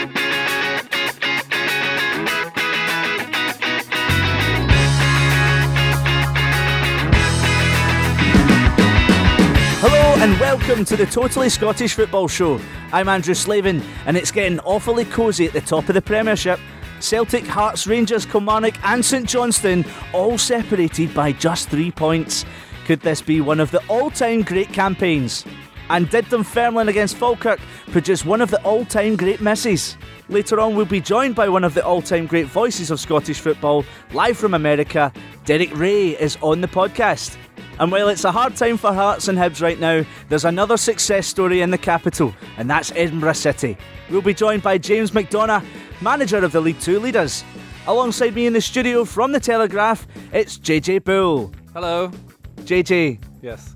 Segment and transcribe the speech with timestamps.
[0.00, 0.08] Hello
[10.22, 12.58] and welcome to the Totally Scottish Football Show.
[12.94, 16.58] I'm Andrew Slavin and it's getting awfully cosy at the top of the Premiership.
[17.00, 22.46] Celtic, Hearts, Rangers, Kilmarnock, and St Johnstone all separated by just three points.
[22.86, 25.44] Could this be one of the all time great campaigns?
[25.90, 29.96] And did Dunfermline against Falkirk produce one of the all time great misses?
[30.28, 33.40] Later on, we'll be joined by one of the all time great voices of Scottish
[33.40, 35.12] football, live from America.
[35.44, 37.36] Derek Rae is on the podcast.
[37.80, 41.26] And while it's a hard time for Hearts and Hibs right now, there's another success
[41.26, 43.76] story in the capital, and that's Edinburgh City.
[44.10, 45.64] We'll be joined by James McDonaugh,
[46.00, 47.42] manager of the League Two leaders.
[47.88, 51.52] Alongside me in the studio from the Telegraph, it's JJ Bull.
[51.74, 52.12] Hello.
[52.60, 53.74] JJ, Yes.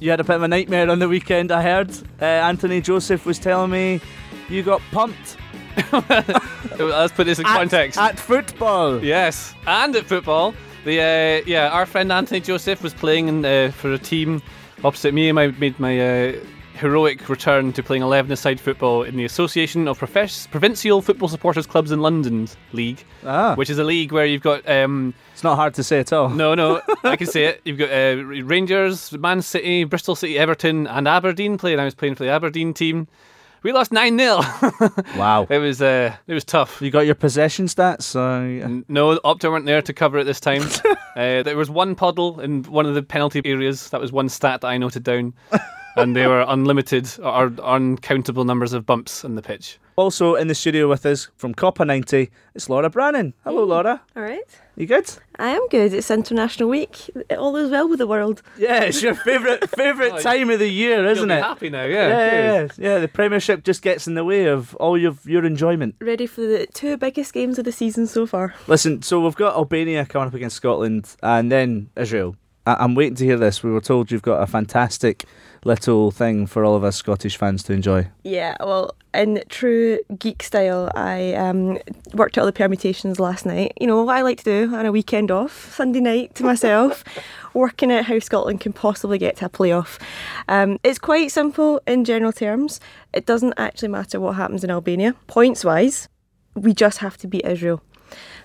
[0.00, 1.90] You had a bit of a nightmare on the weekend, I heard.
[2.20, 4.00] Uh, Anthony Joseph was telling me
[4.48, 5.36] you got pumped
[6.78, 7.98] Let's put this in at, context.
[7.98, 9.02] at football.
[9.04, 10.54] yes, and at football.
[10.84, 14.42] The uh, yeah, our friend Anthony Joseph was playing in, uh, for a team
[14.84, 15.28] opposite me.
[15.28, 16.32] and I made my uh,
[16.78, 21.90] heroic return to playing 11-a-side football in the Association of Profes- Provincial Football Supporters Clubs
[21.92, 25.74] in London's league, Ah, which is a league where you've got um, it's not hard
[25.74, 26.28] to say at all.
[26.28, 27.60] no, no, I can say it.
[27.64, 31.78] You've got uh, Rangers, Man City, Bristol City, Everton, and Aberdeen playing.
[31.78, 33.06] I was playing for the Aberdeen team.
[33.64, 34.36] We lost nine 0
[35.16, 35.46] Wow.
[35.50, 36.80] It was uh, it was tough.
[36.80, 38.02] You got your possession stats?
[38.02, 40.62] So, N- No, Opta weren't there to cover it this time.
[41.16, 43.90] uh, there was one puddle in one of the penalty areas.
[43.90, 45.34] That was one stat that I noted down.
[45.98, 49.78] And there were unlimited or uncountable numbers of bumps in the pitch.
[49.96, 53.34] Also in the studio with us from COPA90, it's Laura Brannan.
[53.42, 53.68] Hello, mm.
[53.68, 54.00] Laura.
[54.14, 54.40] All right.
[54.76, 55.10] You good?
[55.40, 55.92] I am good.
[55.92, 57.10] It's International Week.
[57.36, 58.40] All is well with the world.
[58.56, 61.42] Yeah, it's your favourite favourite Oh, time of the year, You'll isn't be it?
[61.42, 62.32] happy now, Yeah, yeah.
[62.32, 62.98] yeah, yeah, yeah.
[63.00, 65.96] The Premiership just gets in the way of all your your enjoyment.
[66.00, 68.54] Ready for the two biggest games of the season so far.
[68.68, 72.36] Listen, so we've got Albania coming up against Scotland, and then Israel.
[72.68, 73.62] I- I'm waiting to hear this.
[73.62, 75.24] We were told you've got a fantastic
[75.64, 78.08] little thing for all of us Scottish fans to enjoy.
[78.22, 81.78] Yeah, well, in true geek style, I um,
[82.12, 83.72] worked out all the permutations last night.
[83.80, 87.04] You know, what I like to do on a weekend off, Sunday night to myself,
[87.54, 89.98] working out how Scotland can possibly get to a playoff.
[90.46, 92.80] Um, it's quite simple in general terms.
[93.14, 95.14] It doesn't actually matter what happens in Albania.
[95.26, 96.08] Points wise,
[96.54, 97.82] we just have to beat Israel.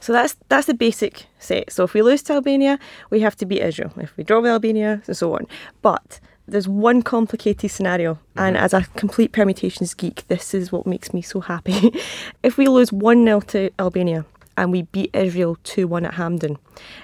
[0.03, 1.71] So that's that's the basic set.
[1.71, 2.77] So if we lose to Albania,
[3.09, 3.93] we have to beat Israel.
[3.95, 5.47] If we draw with Albania, and so on.
[5.81, 8.65] But there's one complicated scenario, and mm-hmm.
[8.65, 11.93] as a complete permutations geek, this is what makes me so happy.
[12.43, 14.25] if we lose 1 0 to Albania
[14.57, 16.57] and we beat Israel 2 1 at Hampden,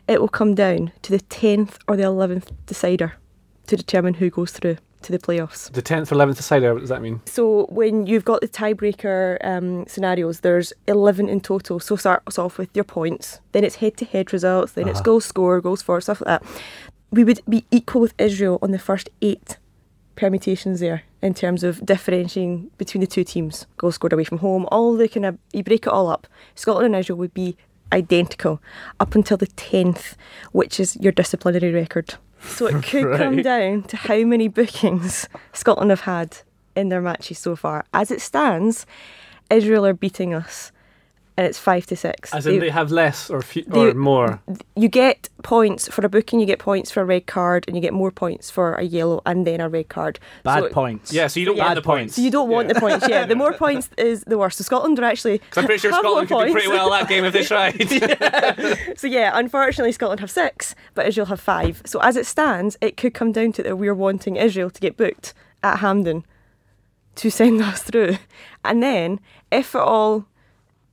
[0.10, 3.14] it will come down to the 10th or the 11th decider
[3.68, 5.72] to determine who goes through to the playoffs.
[5.72, 7.22] The 10th or 11th decider, what does that mean?
[7.26, 11.80] So when you've got the tiebreaker um, scenarios, there's 11 in total.
[11.80, 15.82] So starts off with your points, then it's head-to-head results, then it's goals score, goals
[15.82, 16.52] for, stuff like that.
[17.12, 19.58] We would be equal with Israel on the first eight
[20.16, 23.66] permutations there in terms of differentiating between the two teams.
[23.78, 26.28] Goals scored away from home, all the kind of you break it all up.
[26.56, 27.56] Scotland and Israel would be
[27.92, 28.62] identical
[29.00, 30.16] up until the 10th,
[30.52, 32.16] which is your disciplinary record.
[32.42, 36.38] So it could come down to how many bookings Scotland have had
[36.76, 37.86] in their matches so far.
[37.94, 38.86] As it stands,
[39.50, 40.72] Israel are beating us,
[41.40, 42.34] and it's five to six.
[42.34, 44.42] As in They- they have less or, few, they- or more.
[44.76, 47.82] you get points for a booking, you get points for a red card, and you
[47.82, 50.20] get more points for a yellow and then a red card.
[50.44, 51.14] Bad so, points.
[51.14, 51.64] Yeah, so you don't Yeah.
[51.68, 52.00] want the points.
[52.02, 52.16] points.
[52.18, 52.74] So you don't want Yeah.
[52.74, 53.08] the points.
[53.08, 54.58] Yeah, the more points is the worse.
[54.58, 55.38] So Scotland are actually.
[55.50, 58.98] 'Cause I'm pretty sure Scotland could do pretty well that game if they tried.
[58.98, 61.82] So yeah, unfortunately, Scotland have six, but Israel have five.
[61.86, 64.98] So as it stands, it could come down to that we're wanting Israel to get
[64.98, 65.34] booked
[65.64, 66.26] at Hampden
[67.16, 68.18] to send us through,
[68.64, 69.20] and then
[69.52, 70.26] if it all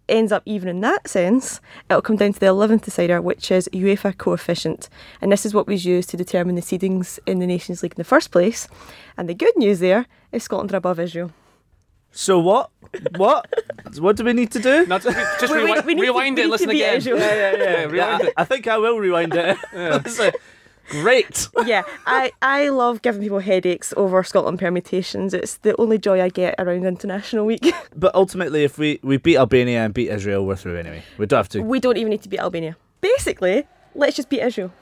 [0.08, 3.68] ends up even in that sense, it'll come down to the eleventh decider, which is
[3.72, 4.88] UEFA coefficient,
[5.20, 7.96] and this is what was used to determine the seedings in the Nations League in
[7.96, 8.68] the first place.
[9.16, 11.32] And the good news there is Scotland are above Israel.
[12.12, 12.70] So what?
[13.16, 13.46] What?
[13.98, 14.86] what do we need to do?
[14.88, 16.96] Not just just We- we- rewind, we need to- rewind we it and listen again.
[16.96, 17.18] Israel.
[17.18, 17.70] Yeah, yeah, yeah.
[17.80, 18.32] Yeah, rewind I, it.
[18.38, 19.58] I think I will rewind it.
[20.10, 20.30] So,
[20.88, 21.48] Great.
[21.66, 25.34] yeah, I, I love giving people headaches over Scotland permutations.
[25.34, 27.64] It's the only joy I get around International Week.
[27.96, 31.02] But ultimately, if we, we beat Albania and beat Israel, we're through anyway.
[31.18, 31.60] We don't have to.
[31.60, 32.76] we don't even need to beat Albania.
[33.00, 34.72] Basically, let's just beat Israel.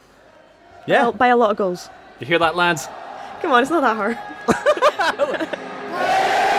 [0.86, 1.02] Yeah.
[1.02, 1.88] Well, by a lot of goals.
[2.20, 2.88] You hear that, lads?
[3.40, 4.18] Come on, it's not that hard.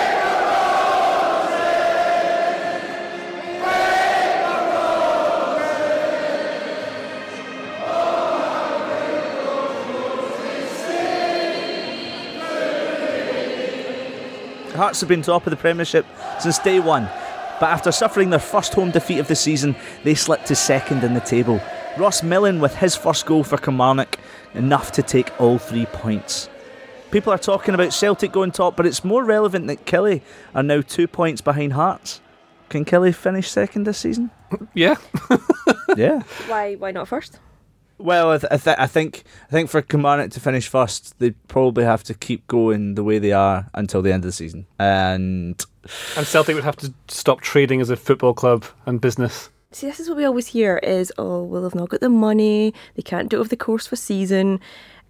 [14.75, 16.05] Hearts have been top of the Premiership
[16.39, 17.09] since day one.
[17.59, 21.13] but after suffering their first home defeat of the season, they slipped to second in
[21.13, 21.61] the table.
[21.97, 24.19] Ross Millen with his first goal for Kilmarnock,
[24.53, 26.49] enough to take all three points.
[27.11, 30.21] People are talking about Celtic going top, but it's more relevant that Killie
[30.53, 32.19] are now two points behind Hearts.
[32.67, 34.31] Can Killie finish second this season?
[34.73, 34.95] Yeah.
[35.97, 36.21] yeah.
[36.47, 36.75] Why?
[36.75, 37.39] Why not first?
[37.97, 41.31] Well, I, th- I, th- I think I think for Kilmarnock to finish first, they
[41.47, 44.67] probably have to keep going the way they are until the end of the season,
[44.77, 45.63] and
[46.17, 49.49] And Celtic would have to stop trading as a football club and business.
[49.71, 52.73] See, this is what we always hear: is oh, well, they've not got the money.
[52.95, 54.59] They can't do it over the course of a season.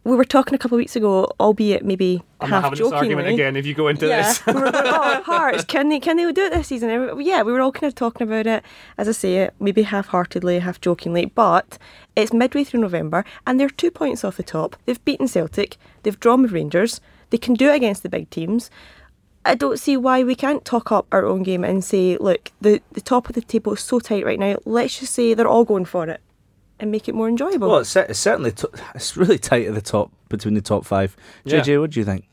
[0.05, 2.91] We were talking a couple of weeks ago, albeit maybe I'm half having jokingly.
[2.91, 4.45] this argument again if you go into yeah, this.
[4.45, 7.19] we were going, oh, Hearts, can they can they do it this season?
[7.19, 8.63] Yeah, we were all kind of talking about it,
[8.99, 11.25] as I say maybe half-heartedly, half jokingly.
[11.25, 11.79] But
[12.15, 14.75] it's midway through November, and they're two points off the top.
[14.85, 17.01] They've beaten Celtic, they've drawn with Rangers.
[17.31, 18.69] They can do it against the big teams.
[19.43, 22.81] I don't see why we can't talk up our own game and say, look, the
[22.93, 24.57] the top of the table is so tight right now.
[24.65, 26.21] Let's just say they're all going for it,
[26.79, 27.69] and make it more enjoyable.
[27.69, 31.15] well, it's, it's certainly t- it's really tight at the top between the top five.
[31.43, 31.59] Yeah.
[31.61, 32.27] JJ, what do you think?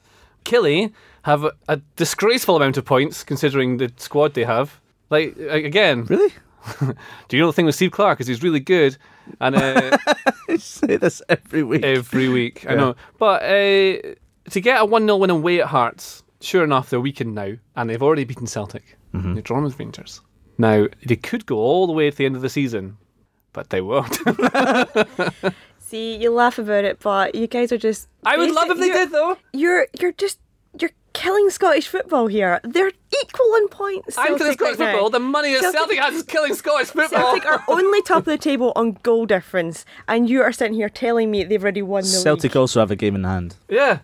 [0.44, 0.92] Killie
[1.22, 4.80] have a, a disgraceful amount of points considering the squad they have.
[5.10, 6.32] Like again, Really?
[7.28, 8.96] do you know the thing with Steve Clarke is he's really good,
[9.40, 9.96] and uh,
[10.48, 11.82] I say this every week.
[11.84, 12.96] every week I know.
[13.18, 14.14] But uh,
[14.50, 17.90] to get a one 0 win away at Hearts, sure enough they're weakened now, and
[17.90, 18.96] they've already beaten Celtic.
[19.12, 19.34] Mm-hmm.
[19.34, 20.20] They're drawn with Rangers.
[20.58, 22.96] Now they could go all the way to the end of the season,
[23.52, 24.14] but they won't.
[25.78, 28.08] see, you laugh about it, but you guys are just.
[28.24, 29.36] I would love if they did though.
[29.52, 30.38] You're you're just
[30.78, 32.60] you're killing Scottish football here.
[32.64, 34.16] They're equal in points.
[34.16, 34.92] I'm killing Celtic Scottish right now.
[34.92, 35.10] football.
[35.10, 37.20] The money that Celtic- Celtic has is killing Scottish football.
[37.20, 40.88] Celtic are only top of the table on goal difference, and you are sitting here
[40.88, 42.56] telling me they've already won the Celtic league.
[42.56, 43.56] also have a game in hand.
[43.68, 43.98] yeah.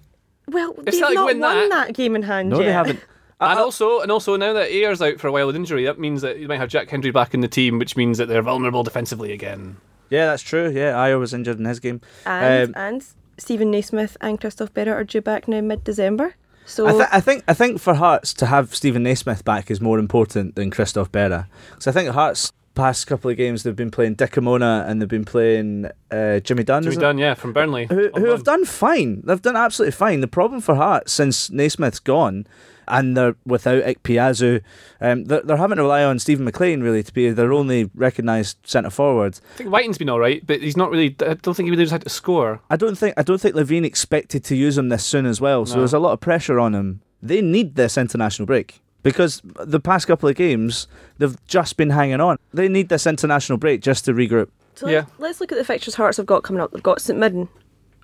[0.51, 1.95] Well, they've Celtic not win won that- that.
[1.95, 2.67] game in hand No, yet.
[2.67, 3.01] they haven't.
[3.41, 6.23] And also, and also, now that Ajer's out for a while with injury, that means
[6.23, 8.83] that you might have Jack Hendry back in the team, which means that they're vulnerable
[8.83, 9.77] defensively again.
[10.11, 10.71] Yeah, that's true.
[10.71, 12.01] Yeah, Ayer was injured in his game.
[12.27, 13.05] And Um, and
[13.37, 16.35] Steven Naismith and Christophe Berra are due back now mid-December.
[16.67, 19.81] So I, th- I think I think for Hearts to have Steven Naismith back is
[19.81, 21.47] more important than Christophe Berra.
[21.71, 25.25] Because I think Hearts past couple of games they've been playing Dikamona and they've been
[25.25, 26.83] playing uh, Jimmy Dunne.
[26.83, 27.07] Jimmy isn't it?
[27.07, 27.87] Dunne, yeah, from Burnley.
[27.87, 29.23] who, who have done fine.
[29.25, 30.21] They've done absolutely fine.
[30.21, 32.47] The problem for Hearts since Naismith's gone
[32.91, 34.63] and they're without Ikpeazu,
[35.01, 38.59] um, they're, they're having to rely on Steven MacLean really to be their only recognised
[38.65, 39.39] centre forward.
[39.55, 41.15] I think Wighton's been all right, but he's not really.
[41.21, 42.61] I don't think he really knows how to score.
[42.71, 45.67] I don't think I don't think Levein expected to use him this soon as well.
[45.67, 45.81] So No.
[45.81, 47.01] there's a lot of pressure on him.
[47.23, 50.87] They need this international break because the past couple of games
[51.19, 52.37] they've just been hanging on.
[52.53, 54.49] They need this international break just to regroup.
[54.75, 54.99] So Yeah.
[54.99, 56.71] let's, let's look at the fixtures Hearts have got coming up.
[56.73, 57.49] They've got St Mirren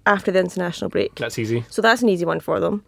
[0.06, 1.14] after the international break.
[1.14, 1.64] That's easy.
[1.70, 2.84] So that's an easy one for them.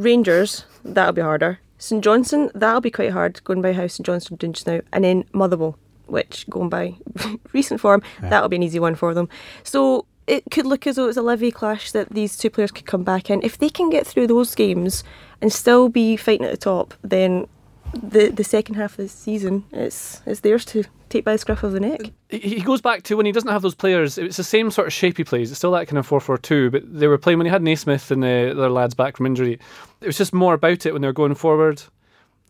[0.00, 1.60] Rangers, that'll be harder.
[1.76, 4.80] St Johnstone, that'll be quite hard going by how St Johnstone doing just now.
[4.92, 6.94] And then Motherwell, which going by
[7.52, 9.28] recent form, that'll be an easy one for them.
[9.62, 12.86] So it could look as though it's a levy clash that these two players could
[12.86, 13.42] come back in.
[13.42, 15.04] If they can get through those games
[15.42, 17.46] and still be fighting at the top, then
[17.94, 21.62] the the second half of the season it's it's theirs to take by the scruff
[21.62, 22.00] of the neck.
[22.28, 24.16] He goes back to when he doesn't have those players.
[24.16, 25.50] It's the same sort of shape he plays.
[25.50, 27.62] It's still that kind of 4 4 2, but they were playing when he had
[27.62, 29.58] Naismith and uh, the other lads back from injury.
[30.00, 31.82] It was just more about it when they were going forward.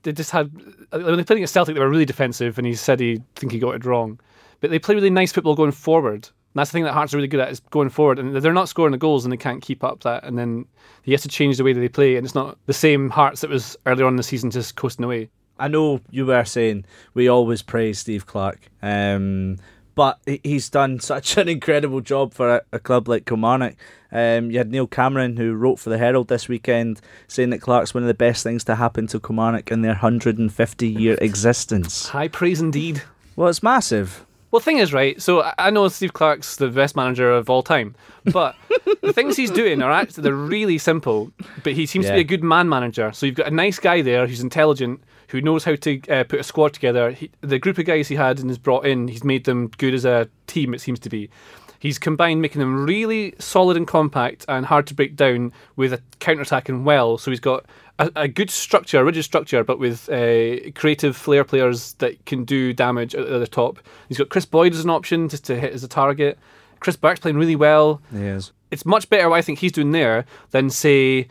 [0.02, 0.50] They just had.
[0.92, 3.52] Uh, when they played against Celtic, they were really defensive, and he said he think
[3.52, 4.20] he got it wrong.
[4.60, 6.28] But they play really nice football going forward.
[6.54, 8.18] That's the thing that Hearts are really good at is going forward.
[8.18, 10.24] And they're not scoring the goals and they can't keep up that.
[10.24, 10.66] And then
[11.02, 12.16] he has to change the way that they play.
[12.16, 15.04] And it's not the same Hearts that was earlier on in the season just coasting
[15.04, 15.30] away.
[15.60, 19.58] I know you were saying we always praise Steve Clarke, um,
[19.94, 23.76] but he's done such an incredible job for a, a club like Kilmarnock.
[24.10, 27.94] Um, you had Neil Cameron, who wrote for the Herald this weekend, saying that Clarke's
[27.94, 32.08] one of the best things to happen to Kilmarnock in their 150 year existence.
[32.08, 33.02] High praise indeed.
[33.36, 34.26] Well, it's massive.
[34.50, 35.20] Well, the thing is, right?
[35.22, 38.56] So I- know Steve Clarke's the best manager of all time, but
[39.02, 41.30] the things he's doing are actually they're really simple.
[41.62, 43.12] But he seems to be a good man manager.
[43.12, 46.40] So you've got a nice guy there who's intelligent, who knows how to uh, put
[46.40, 47.12] a squad together.
[47.12, 49.94] He, the group of guys he had and has brought in, he's made them good
[49.94, 50.74] as a team.
[50.74, 51.30] It seems to be.
[51.78, 56.02] He's combined making them really solid and compact and hard to break down with a
[56.18, 57.16] counter attacking well.
[57.16, 57.64] So he's got
[58.00, 62.44] a, a good structure, a rigid structure, but with uh, creative flair players that can
[62.44, 63.78] do damage at, at the top.
[64.08, 66.38] He's got Kris Boyd as an option just to hit as a target.
[66.80, 68.00] Chris Burke's playing really well.
[68.10, 68.52] He is.
[68.70, 71.28] It's much better what I think he's doing there than say,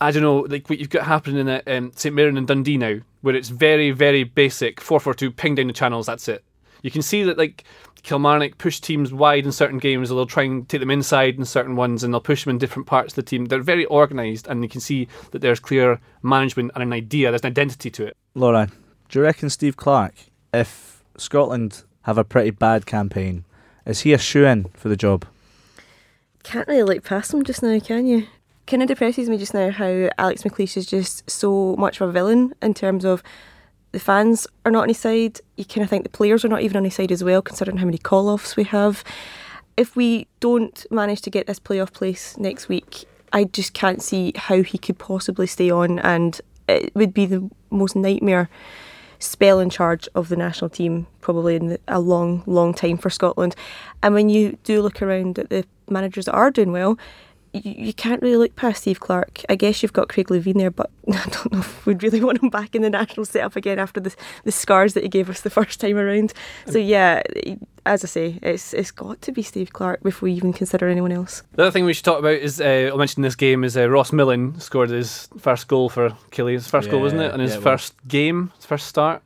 [0.00, 2.98] I don't know, like what you've got happening in um, St Mirren and Dundee now,
[3.20, 6.06] where it's very, very basic four four two, ping down the channels.
[6.06, 6.42] That's it.
[6.82, 7.64] You can see that like
[8.02, 11.44] Kilmarnock push teams wide in certain games, or they'll try and take them inside in
[11.44, 13.46] certain ones, and they'll push them in different parts of the team.
[13.46, 17.30] They're very organised, and you can see that there's clear management and an idea.
[17.30, 18.16] There's an identity to it.
[18.34, 18.68] Laura,
[19.08, 20.14] Do you reckon Steve Clarke,
[20.52, 23.44] if Scotland have a pretty bad campaign,
[23.84, 25.24] is he a shoe in for the job?
[26.42, 28.26] Can't really look past him just now, can you?
[28.66, 32.12] Kind of depresses me just now how Alex McLeish is just so much of a
[32.12, 33.22] villain in terms of
[33.92, 35.40] the fans are not on his side.
[35.56, 37.78] You kind of think the players are not even on his side as well, considering
[37.78, 39.02] how many call offs we have.
[39.76, 44.32] If we don't manage to get this playoff place next week, I just can't see
[44.34, 48.48] how he could possibly stay on, and it would be the most nightmare
[49.18, 53.54] spell in charge of the national team probably in a long, long time for Scotland.
[54.02, 56.98] And when you do look around at the managers that are doing well,
[57.52, 59.44] you, you can't really look past Steve Clarke.
[59.48, 62.42] I guess you've got Craig Levein there, but I don't know if we'd really want
[62.42, 64.14] him back in the national setup again after the,
[64.44, 66.32] the scars that he gave us the first time around.
[66.66, 67.22] So yeah,
[67.86, 71.12] as I say, it's it's got to be Steve Clarke before we even consider anyone
[71.12, 71.42] else.
[71.52, 73.88] The other thing we should talk about is uh, I mentioned this game is uh,
[73.88, 76.52] Ross Millen scored his first goal for Killie.
[76.52, 77.32] His first yeah, goal, wasn't it?
[77.32, 79.22] And his yeah, first game, his first start.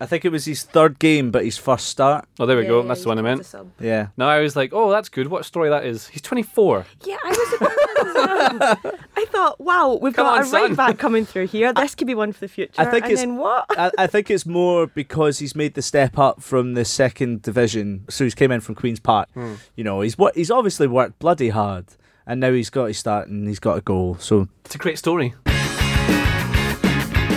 [0.00, 2.26] I think it was his third game, but his first start.
[2.38, 2.82] Oh, there we yeah, go.
[2.82, 3.54] That's the one I meant.
[3.80, 4.08] Yeah.
[4.16, 5.28] No, I was like, oh, that's good.
[5.28, 6.08] What story that is?
[6.08, 6.84] He's 24.
[7.04, 8.96] Yeah, I was.
[9.16, 11.72] I thought, wow, we've Come got on, a right back coming through here.
[11.72, 12.74] This could be one for the future.
[12.76, 13.66] I think and it's what?
[13.70, 18.04] I, I, think it's more because he's made the step up from the second division.
[18.10, 19.28] So he's came in from Queens Park.
[19.34, 19.54] Hmm.
[19.76, 21.86] You know, he's what he's obviously worked bloody hard,
[22.26, 24.16] and now he's got his start and he's got a goal.
[24.20, 25.34] So it's a great story.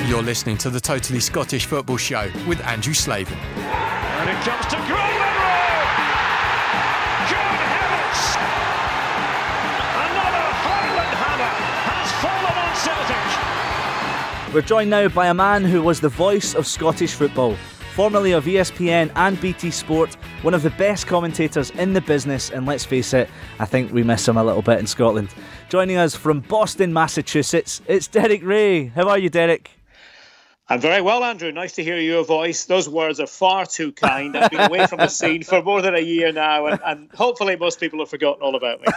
[0.09, 3.37] You're listening to the Totally Scottish Football Show with Andrew Slavin.
[3.37, 4.97] And it comes to Grove
[7.29, 8.21] Good heavens!
[9.93, 11.53] Another Highland hammer
[11.85, 12.73] has fallen on
[14.47, 14.55] Celtic.
[14.55, 17.55] We're joined now by a man who was the voice of Scottish football
[17.93, 22.65] formerly of ESPN and BT Sport, one of the best commentators in the business, and
[22.65, 25.29] let's face it, I think we miss him a little bit in Scotland.
[25.67, 28.85] Joining us from Boston, Massachusetts, it's Derek Rae.
[28.85, 29.78] How are you, Derek?
[30.71, 31.51] I'm very well, Andrew.
[31.51, 32.65] Nice to hear your voice.
[32.65, 34.37] Those words are far too kind.
[34.37, 37.55] I've been away from the scene for more than a year now, and, and hopefully
[37.55, 38.87] most people have forgotten all about me.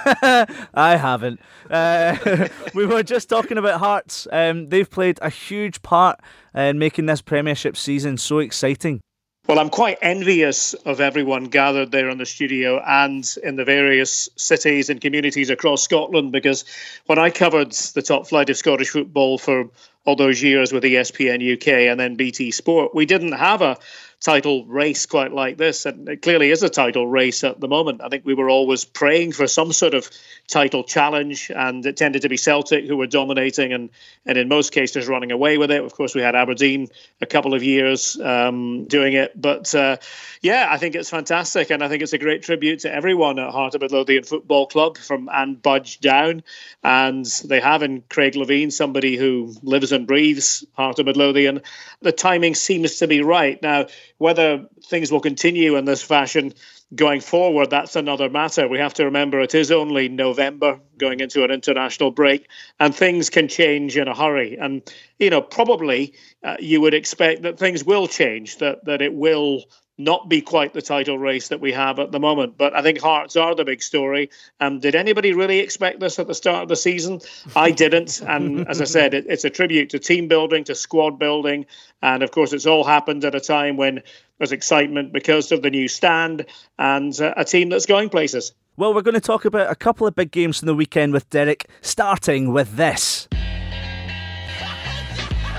[0.75, 1.41] I haven't.
[1.71, 4.29] Uh, we were just talking about Hearts.
[4.31, 6.21] Um, they've played a huge part
[6.55, 9.01] in making this Premiership season so exciting.
[9.49, 14.29] Well, I'm quite envious of everyone gathered there in the studio and in the various
[14.37, 16.65] cities and communities across Scotland because
[17.07, 19.69] when I covered the top flight of Scottish football for
[20.05, 23.79] all those years with ESPN UK and then BT Sport, we didn't have a
[24.23, 25.85] title race quite like this.
[25.85, 28.01] And it clearly is a title race at the moment.
[28.03, 30.09] I think we were always praying for some sort of
[30.49, 33.91] title challenge, and it tended to be Celtic who were dominating and,
[34.25, 35.85] and in most cases running away with it.
[35.85, 36.89] Of course, we had Aberdeen
[37.21, 39.41] a couple of years um, doing it.
[39.41, 39.97] But uh,
[40.43, 41.71] yeah, I think it's fantastic.
[41.71, 44.99] And I think it's a great tribute to everyone at Heart of Midlothian Football Club
[44.99, 46.43] from Anne Budge down.
[46.83, 51.63] And they have in Craig Levein somebody who lives and breathes Heart of Midlothian.
[52.01, 53.63] The timing seems to be right.
[53.63, 53.87] Now,
[54.19, 56.55] whether things will continue in this fashion
[56.93, 58.67] going forward, that's another matter.
[58.67, 62.49] We have to remember it is only November going into an international break,
[62.81, 64.59] and things can change in a hurry.
[64.61, 64.83] And,
[65.21, 69.65] you know, probably uh, you would expect that things will change, that, that it will
[69.99, 72.57] not be quite the title race that we have at the moment.
[72.57, 74.31] But I think Hearts are the big story.
[74.61, 77.21] Um, did anybody really expect this at the start of the season?
[77.55, 78.21] I didn't.
[78.21, 81.67] And as I said, it, it's a tribute to team building, to squad building.
[82.03, 84.03] And of course, it's all happened at a time when
[84.39, 86.47] there's excitement because of the new stand
[86.79, 88.53] and uh, a team that's going places.
[88.77, 91.29] Well, we're going to talk about a couple of big games from the weekend with
[91.29, 93.29] Derek, starting with this.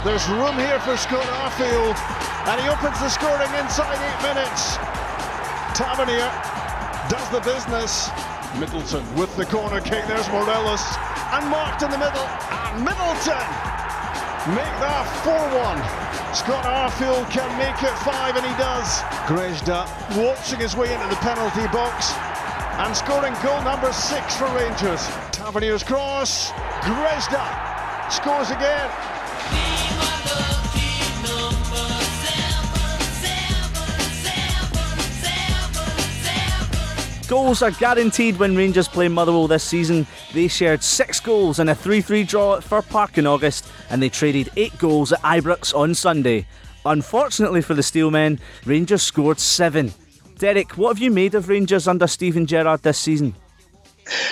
[0.03, 1.95] There's room here for Scott Arfield,
[2.47, 4.75] and he opens the scoring inside eight minutes.
[5.77, 6.27] Tavernier
[7.07, 8.09] does the business.
[8.59, 10.05] Middleton with the corner kick.
[10.07, 10.83] There's Morelos,
[11.31, 12.27] and marked in the middle.
[12.51, 13.47] And Middleton
[14.53, 16.35] make that 4-1.
[16.35, 19.01] Scott Arfield can make it five, and he does.
[19.25, 22.13] Grezda watching his way into the penalty box
[22.81, 25.07] and scoring goal number six for Rangers.
[25.31, 26.51] Tavernier's cross.
[26.81, 28.89] Grezda scores again.
[37.27, 40.05] Goals are guaranteed when Rangers play Motherwell this season.
[40.33, 44.03] They shared six goals in a 3 3 draw at Fir Park in August, and
[44.03, 46.45] they traded eight goals at Ibrox on Sunday.
[46.85, 49.93] Unfortunately for the Steelmen, Rangers scored seven.
[50.37, 53.33] Derek, what have you made of Rangers under Steven Gerrard this season?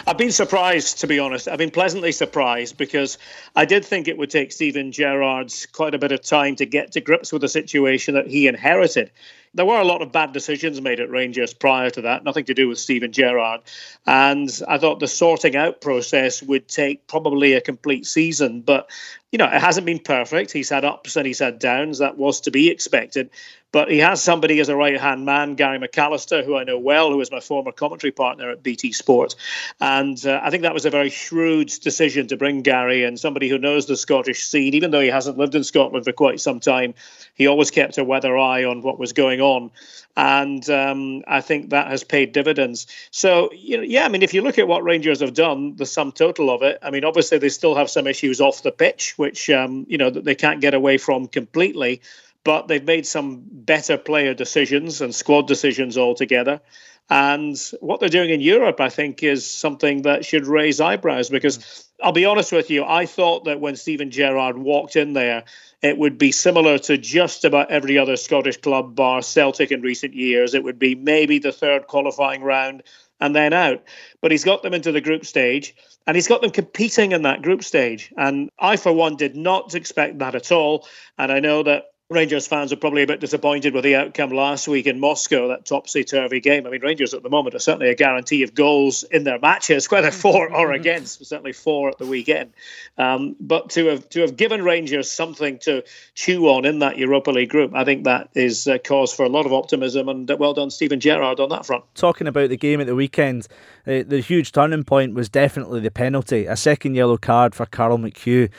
[0.05, 1.47] I've been surprised, to be honest.
[1.47, 3.17] I've been pleasantly surprised because
[3.55, 6.91] I did think it would take Steven Gerrard quite a bit of time to get
[6.93, 9.11] to grips with the situation that he inherited.
[9.53, 12.53] There were a lot of bad decisions made at Rangers prior to that, nothing to
[12.53, 13.61] do with Steven Gerrard.
[14.05, 18.61] And I thought the sorting out process would take probably a complete season.
[18.61, 18.89] But,
[19.31, 20.53] you know, it hasn't been perfect.
[20.53, 21.99] He's had ups and he's had downs.
[21.99, 23.29] That was to be expected.
[23.71, 27.09] But he has somebody as a right hand man, Gary McAllister, who I know well,
[27.09, 29.35] who was my former commentary partner at BT Sport.
[29.79, 33.47] And uh, I think that was a very shrewd decision to bring Gary and somebody
[33.47, 36.59] who knows the Scottish scene, even though he hasn't lived in Scotland for quite some
[36.59, 36.93] time.
[37.35, 39.71] He always kept a weather eye on what was going on.
[40.17, 42.87] And um, I think that has paid dividends.
[43.11, 45.85] So, you know, yeah, I mean, if you look at what Rangers have done, the
[45.85, 49.17] sum total of it, I mean, obviously they still have some issues off the pitch,
[49.17, 52.01] which, um, you know, they can't get away from completely
[52.43, 56.61] but they've made some better player decisions and squad decisions altogether.
[57.09, 61.57] And what they're doing in Europe, I think, is something that should raise eyebrows because
[61.57, 61.87] mm.
[62.01, 65.43] I'll be honest with you, I thought that when Steven Gerrard walked in there,
[65.81, 70.15] it would be similar to just about every other Scottish club bar Celtic in recent
[70.15, 70.53] years.
[70.53, 72.83] It would be maybe the third qualifying round
[73.19, 73.83] and then out.
[74.21, 75.75] But he's got them into the group stage
[76.07, 78.11] and he's got them competing in that group stage.
[78.17, 80.87] And I, for one, did not expect that at all.
[81.17, 84.67] And I know that Rangers fans are probably a bit disappointed with the outcome last
[84.67, 86.67] week in Moscow, that topsy turvy game.
[86.67, 89.89] I mean, Rangers at the moment are certainly a guarantee of goals in their matches,
[89.89, 92.51] whether for or against, certainly four at the weekend.
[92.97, 97.31] Um, but to have to have given Rangers something to chew on in that Europa
[97.31, 100.09] League group, I think that is a cause for a lot of optimism.
[100.09, 101.85] And well done, Steven Gerrard, on that front.
[101.95, 103.47] Talking about the game at the weekend,
[103.87, 107.97] uh, the huge turning point was definitely the penalty, a second yellow card for Carl
[107.97, 108.49] McHugh,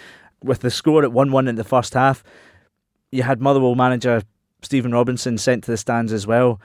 [0.43, 2.25] with the score at one-one in the first half
[3.13, 4.23] you had Motherwell manager
[4.63, 6.61] Stephen Robinson sent to the stands as well.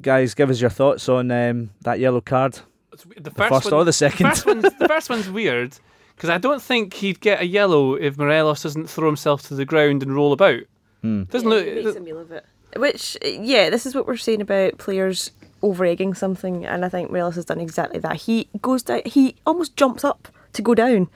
[0.00, 2.58] Guys, give us your thoughts on um, that yellow card.
[2.90, 4.26] The, the first, one, or the second.
[4.26, 5.76] The first, one's, the first one's weird
[6.16, 9.64] because I don't think he'd get a yellow if Morelos doesn't throw himself to the
[9.64, 10.60] ground and roll about.
[11.02, 11.24] Hmm.
[11.24, 11.84] Doesn't yeah, look.
[11.84, 12.46] Makes a meal of it.
[12.76, 17.10] Which, yeah, this is what we're saying about players over egging something, and I think
[17.10, 18.16] Morelos has done exactly that.
[18.16, 19.02] He goes down.
[19.04, 21.08] He almost jumps up to go down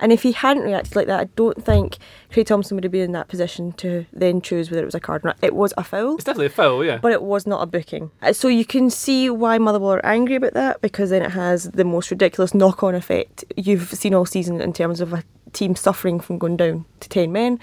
[0.00, 1.98] and if he hadn't reacted like that, I don't think
[2.32, 5.00] Craig Thomson would have been in that position to then choose whether it was a
[5.00, 5.38] card or not.
[5.42, 6.14] It was a foul.
[6.14, 6.98] It's definitely a foul, yeah.
[6.98, 8.10] But it was not a booking.
[8.22, 11.64] Uh, so you can see why Motherwell are angry about that because then it has
[11.70, 15.22] the most ridiculous knock on effect you've seen all season in terms of a
[15.52, 17.60] team suffering from going down to 10 men.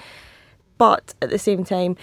[0.78, 1.98] But at the same time,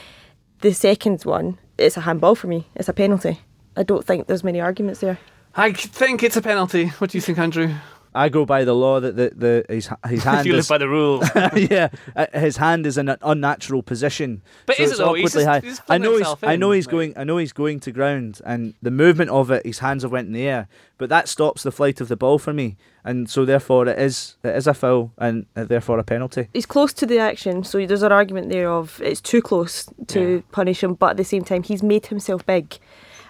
[0.61, 2.67] the second one, it's a handball for me.
[2.75, 3.41] It's a penalty.
[3.77, 5.19] I don't think there's many arguments there.
[5.57, 6.87] I think it's a penalty.
[6.99, 7.75] What do you think, Andrew?
[8.15, 10.47] I go by the law that the, the his his hand.
[10.47, 11.29] you is, live by the rules.
[11.57, 14.43] yeah, uh, his hand is in an unnatural position.
[14.67, 15.15] But so is it it's though?
[15.15, 15.61] He's just- high.
[15.61, 16.19] he's I know he's.
[16.21, 17.13] himself I know he's like- going.
[17.17, 20.29] I know he's going to ground, and the movement of it, his hands have went
[20.29, 20.69] in the air.
[20.97, 24.37] But that stops the flight of the ball for me, and so therefore it is
[24.45, 26.49] it is a foul and uh, therefore a penalty.
[26.53, 30.37] He's close to the action, so there's an argument there of it's too close to
[30.37, 30.41] Yeah.
[30.53, 32.79] punish him, but at the same time, he's made himself big.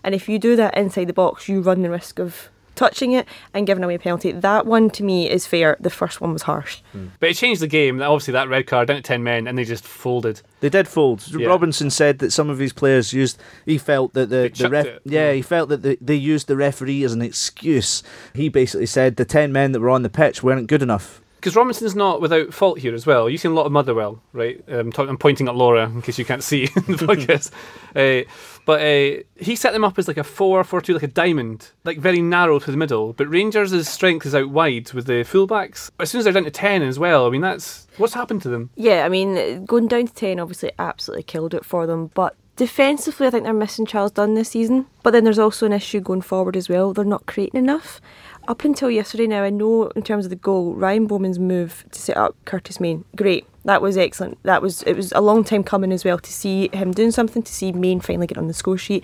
[0.03, 3.27] And if you do that inside the box, you run the risk of touching it
[3.53, 4.33] and giving away a penalty.
[4.33, 5.77] That one to me is fair.
[5.81, 6.81] The first one was harsh.
[6.93, 7.09] Hmm.
[7.21, 8.01] But it changed the game.
[8.01, 10.43] Obviously, that red card down to 10 men, and they just folded.
[10.61, 11.25] They did fold.
[11.29, 11.47] Yeah.
[11.47, 13.41] Robinson said that some of his players used.
[13.67, 14.87] He felt that the, the ref.
[14.87, 15.03] it.
[15.05, 15.37] Yeah, hmm.
[15.37, 18.03] he felt that the, they used the referee as an excuse.
[18.35, 21.21] He basically said the ten men that were on the pitch weren't good enough.
[21.45, 23.29] Because Robinson's not without fault here as well.
[23.29, 24.65] You've seen a lot of Motherwell, right?
[24.67, 27.51] Um, talk, I'm pointing at Laura in case you can't see the podcast.
[27.95, 28.27] uh,
[28.65, 31.71] but uh, he set them up as like a 4 4 2, like a diamond,
[31.85, 33.13] like very narrow to the middle.
[33.13, 35.91] But Rangers' strength is out wide with the fullbacks.
[36.01, 38.49] As soon as they're down to 10 as well, I mean, that's what's happened to
[38.49, 38.71] them.
[38.75, 43.27] Yeah, I mean, going down to 10 obviously absolutely killed it for them, but defensively,
[43.27, 44.87] I think they're missing Charles Dunne this season.
[45.03, 46.95] But then there's also an issue going forward as well.
[46.95, 48.01] They're not creating enough.
[48.47, 52.01] Up until yesterday now, I know in terms of the goal, Ryan Bowman's move to
[52.01, 53.47] set up Curtis Main, great.
[53.65, 54.43] That was excellent.
[54.43, 57.43] That was it was a long time coming as well to see him doing something,
[57.43, 59.03] to see Main finally get on the score sheet.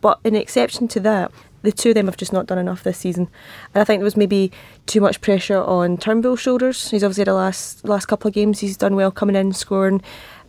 [0.00, 1.30] But in exception to that,
[1.62, 3.28] the two of them have just not done enough this season.
[3.74, 4.50] And I think there was maybe
[4.86, 6.90] too much pressure on Turnbull's shoulders.
[6.90, 10.02] He's obviously had a last last couple of games he's done well coming in, scoring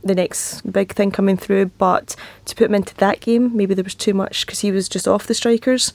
[0.03, 1.67] the next big thing coming through.
[1.77, 4.89] But to put him into that game, maybe there was too much because he was
[4.89, 5.93] just off the strikers.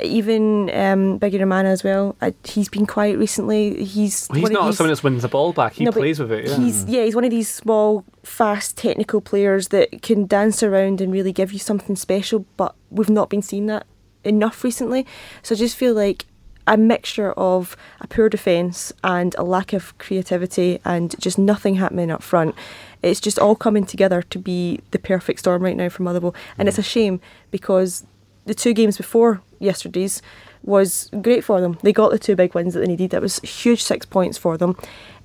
[0.00, 2.14] Even um, Bigirimana as well.
[2.22, 3.84] I, he's been quiet recently.
[3.84, 5.72] He's Well, he's not these- someone that wins the ball back.
[5.74, 6.46] He no, plays with it.
[6.46, 6.56] Yeah.
[6.56, 11.12] He's yeah, he's one of these small, fast, technical players that can dance around and
[11.12, 12.44] really give you something special.
[12.56, 13.86] But we've not been seeing that
[14.22, 15.06] enough recently.
[15.42, 16.26] So I just feel like
[16.66, 22.12] a mixture of a poor defence and a lack of creativity and just nothing happening
[22.12, 22.54] up front.
[23.02, 26.68] It's just all coming together to be the perfect storm right now for Motherwell, and
[26.68, 28.04] it's a shame because
[28.46, 30.22] the two games before yesterday's,
[30.62, 31.78] was great for them.
[31.82, 33.10] They got the two big wins that they needed.
[33.10, 34.76] That was huge six points for them.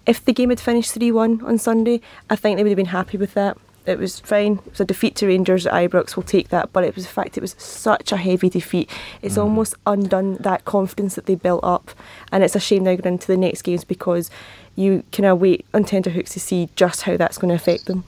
[0.05, 2.85] If the game had finished 3 1 on Sunday, I think they would have been
[2.87, 3.57] happy with that.
[3.85, 4.59] It was fine.
[4.65, 6.15] It was a defeat to Rangers at Ibrox.
[6.15, 6.73] We'll take that.
[6.73, 8.89] But it was the fact it was such a heavy defeat.
[9.21, 9.43] It's mm.
[9.43, 11.91] almost undone that confidence that they built up.
[12.31, 14.29] And it's a shame now going into the next games because
[14.75, 18.03] you kind of wait on tenterhooks to see just how that's going to affect them.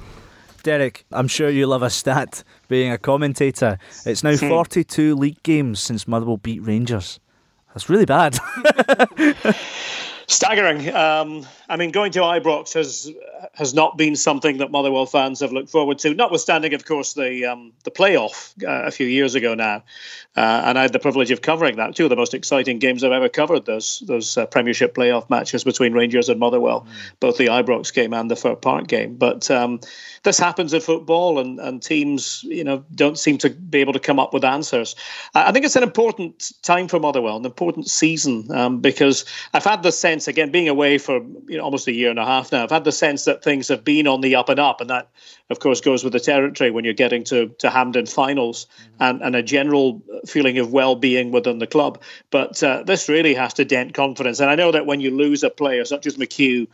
[0.63, 3.77] Derek, I'm sure you love a stat being a commentator.
[4.05, 4.49] It's now hmm.
[4.49, 7.19] 42 league games since Motherwell beat Rangers.
[7.69, 8.37] That's really bad.
[10.29, 10.93] Staggering.
[10.93, 13.09] Um, I mean, going to Ibrox has
[13.53, 16.13] has not been something that Motherwell fans have looked forward to.
[16.13, 19.83] Notwithstanding, of course, the um, the playoff uh, a few years ago now,
[20.35, 21.95] uh, and I had the privilege of covering that.
[21.95, 23.65] Two of the most exciting games I've ever covered.
[23.65, 27.11] Those those uh, Premiership playoff matches between Rangers and Motherwell, mm.
[27.21, 29.15] both the Ibrox game and the Fir Park game.
[29.15, 29.79] But um,
[30.23, 33.99] this happens in football, and, and teams, you know, don't seem to be able to
[33.99, 34.95] come up with answers.
[35.33, 39.83] I think it's an important time for Motherwell, an important season, um, because I've had
[39.83, 42.63] the sense, again, being away for you know, almost a year and a half now,
[42.63, 45.09] I've had the sense that things have been on the up and up, and that,
[45.49, 49.03] of course, goes with the territory when you're getting to, to Hampden finals mm-hmm.
[49.03, 52.01] and, and a general feeling of well-being within the club.
[52.31, 55.43] But uh, this really has to dent confidence, and I know that when you lose
[55.43, 56.67] a player such as McHugh,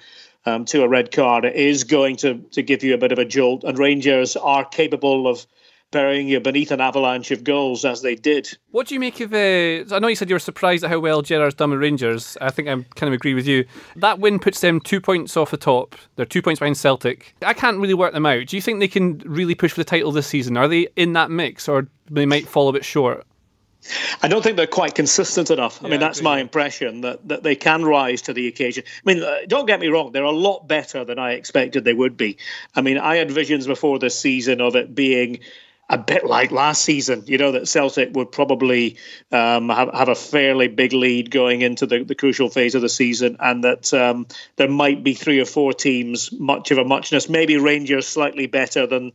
[0.45, 3.19] um, to a red card it is going to to give you a bit of
[3.19, 3.63] a jolt.
[3.63, 5.45] And Rangers are capable of
[5.93, 8.57] burying you beneath an avalanche of goals as they did.
[8.71, 9.33] What do you make of?
[9.33, 12.37] Uh, I know you said you were surprised at how well Gerrard's done with Rangers.
[12.41, 13.63] I think I kind of agree with you.
[13.95, 15.95] That win puts them two points off the top.
[16.17, 17.33] They're two points behind Celtic.
[17.41, 18.47] I can't really work them out.
[18.47, 20.57] Do you think they can really push for the title this season?
[20.57, 23.25] Are they in that mix, or they might fall a bit short?
[24.21, 25.83] I don't think they're quite consistent enough.
[25.83, 28.83] I mean, that's my impression that, that they can rise to the occasion.
[29.05, 31.93] I mean, uh, don't get me wrong, they're a lot better than I expected they
[31.93, 32.37] would be.
[32.75, 35.39] I mean, I had visions before this season of it being
[35.89, 38.97] a bit like last season, you know, that Celtic would probably
[39.31, 42.89] um, have, have a fairly big lead going into the, the crucial phase of the
[42.89, 47.27] season, and that um, there might be three or four teams much of a muchness,
[47.27, 49.11] maybe Rangers slightly better than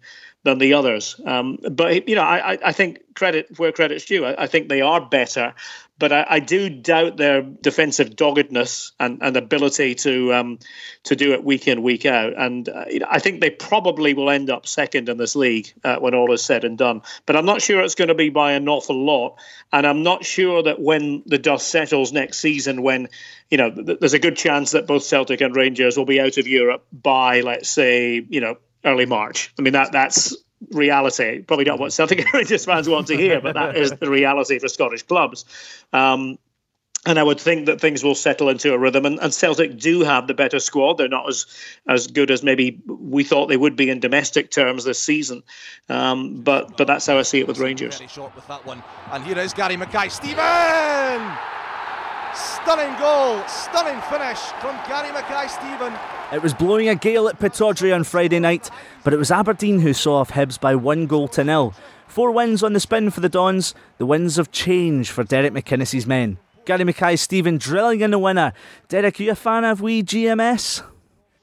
[0.48, 1.20] than the others.
[1.24, 4.24] Um, but you know, I, I think credit where credit's due.
[4.24, 5.54] I, I think they are better,
[5.98, 10.58] but I, I, do doubt their defensive doggedness and, and ability to um,
[11.04, 12.32] to do it week in week out.
[12.36, 16.14] And uh, I think they probably will end up second in this league uh, when
[16.14, 17.02] all is said and done.
[17.26, 19.36] But I'm not sure it's going to be by an awful lot.
[19.72, 23.08] And I'm not sure that when the dust settles next season, when
[23.50, 26.38] you know th- there's a good chance that both Celtic and Rangers will be out
[26.38, 29.52] of Europe by let's say you know early March.
[29.58, 30.36] I mean that that's
[30.70, 31.42] reality.
[31.42, 34.68] Probably not what Celtic Rangers fans want to hear, but that is the reality for
[34.68, 35.44] Scottish clubs.
[35.92, 36.38] Um,
[37.06, 39.06] and I would think that things will settle into a rhythm.
[39.06, 40.98] And, and, Celtic do have the better squad.
[40.98, 41.46] They're not as
[41.86, 45.42] as good as maybe we thought they would be in domestic terms this season.
[45.88, 48.00] Um, but but that's how I see it with Rangers.
[48.08, 48.82] Short with that one.
[49.12, 51.67] And here is Gary Mackay-Steven.
[52.68, 55.90] Stunning goal, stunning finish from Gary Mackay Steven.
[56.30, 58.68] It was blowing a gale at Pittodrie on Friday night,
[59.04, 61.72] but it was Aberdeen who saw off Hibs by one goal to nil.
[62.08, 66.06] Four wins on the spin for the Dons, the winds of change for Derek McInnes's
[66.06, 66.36] men.
[66.66, 68.52] Gary Mackay Steven drilling in the winner.
[68.88, 70.82] Derek, are you a fan of wee GMS?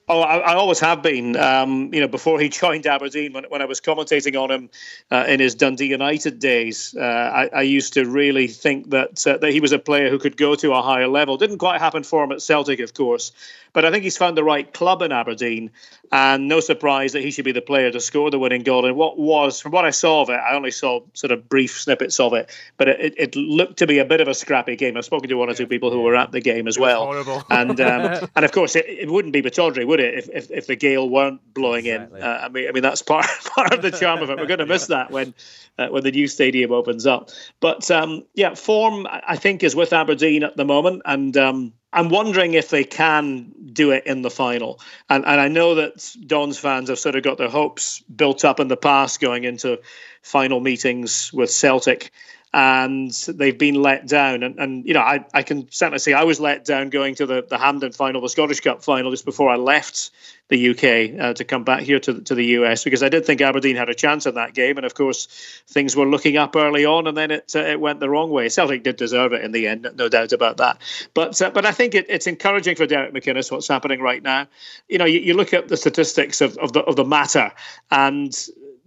[0.07, 1.35] Oh, I, I, always have been.
[1.35, 4.69] Um, you know, before he joined Aberdeen, when, when I was commentating on him
[5.09, 9.37] uh, in his Dundee United days, uh, I, I, used to really think that uh,
[9.37, 11.37] that he was a player who could go to a higher level.
[11.37, 13.31] Didn't quite happen for him at Celtic, of course,
[13.75, 15.69] but I think he's found the right club in Aberdeen,
[16.09, 18.85] and no surprise that he should be the player to score the winning goal.
[18.85, 21.81] And what was, from what I saw of it, I only saw sort of brief
[21.81, 24.95] snippets of it, but it, it looked to be a bit of a scrappy game.
[24.95, 27.81] I've spoken to one or two people who were at the game as well, and
[27.81, 30.75] um, and of course it, it wouldn't be Pittodrie, would it, if, if, if the
[30.75, 32.19] gale weren't blowing exactly.
[32.19, 32.25] in?
[32.25, 34.37] Uh, I mean, I mean that's part part of the charm of it.
[34.37, 35.33] We're going to miss that when
[35.77, 37.29] uh, when the new stadium opens up.
[37.59, 41.35] But um, yeah, form I think is with Aberdeen at the moment, and.
[41.37, 44.81] Um, I'm wondering if they can do it in the final.
[45.09, 48.59] And and I know that Dons fans have sort of got their hopes built up
[48.59, 49.79] in the past going into
[50.21, 52.11] final meetings with Celtic
[52.53, 54.43] and they've been let down.
[54.43, 57.25] And, and you know, I, I can certainly say I was let down going to
[57.25, 60.11] the, the Hampden final, the Scottish Cup final, just before I left
[60.47, 63.41] the UK uh, to come back here to, to the US because I did think
[63.41, 64.77] Aberdeen had a chance in that game.
[64.77, 65.27] And of course,
[65.67, 68.47] things were looking up early on and then it, uh, it went the wrong way.
[68.49, 70.79] Celtic did deserve it in the end, no doubt about that.
[71.13, 74.47] But uh, but I think it, it's encouraging for Derek McInnes what's happening right now.
[74.87, 77.51] You know, you, you look at the statistics of, of, the, of the matter
[77.89, 78.33] and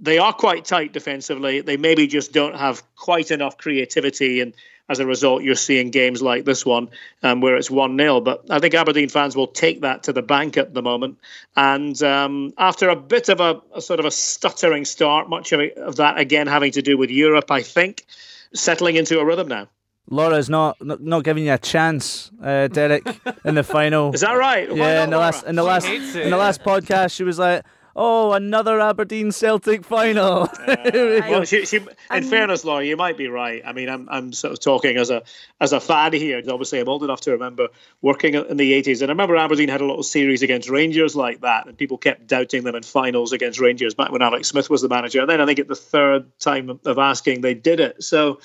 [0.01, 1.61] they are quite tight defensively.
[1.61, 4.53] They maybe just don't have quite enough creativity, and
[4.89, 6.89] as a result, you're seeing games like this one
[7.23, 10.23] um, where it's one 0 But I think Aberdeen fans will take that to the
[10.23, 11.19] bank at the moment.
[11.57, 15.61] And um, after a bit of a, a, sort of a stuttering start, much of,
[15.61, 18.07] it, of that again having to do with Europe, I think,
[18.55, 19.69] settling into a rhythm now.
[20.11, 23.07] Laura's not not, not giving you a chance, uh, Derek,
[23.45, 24.11] in the final.
[24.15, 24.71] Is that right?
[24.71, 25.27] Why Yeah, not, in the Laura?
[25.27, 27.63] last in the She last in the last podcast, she was like,
[27.99, 30.49] "Oh, another Aberdeen Celtic final."
[31.29, 33.63] Well, she, she, in um, fairness, Laura, you might be right.
[33.67, 35.23] I mean, I'm, I'm sort of talking as a
[35.61, 36.41] as a fan here.
[36.49, 37.69] obviously, I'm old enough to remember
[38.01, 41.41] working in the 80s, and I remember Aberdeen had a little series against Rangers like
[41.41, 44.83] that, and people kept doubting them in finals against Rangers back when Alex Smith was
[44.83, 45.21] the manager.
[45.21, 48.03] And then I think at the third time of asking, they did it.
[48.03, 48.41] So,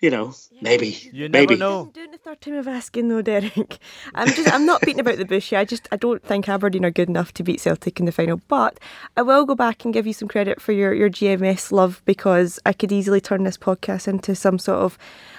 [0.00, 1.56] you know, maybe, You never maybe.
[1.56, 1.80] know.
[1.82, 3.78] I'm doing the third time of asking though, Derek.
[4.14, 5.58] I'm just I'm not beating about the bush here.
[5.58, 8.40] I just I don't think Aberdeen are good enough to beat Celtic in the final.
[8.48, 8.80] But
[9.16, 12.58] I will go back and give you some credit for your, your GMS love because
[12.64, 14.96] I could easily turn this podcast into some sort of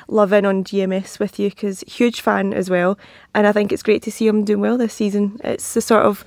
[0.07, 2.99] love in on GMS with you because huge fan as well.
[3.33, 5.39] And I think it's great to see him doing well this season.
[5.43, 6.23] It's the sort of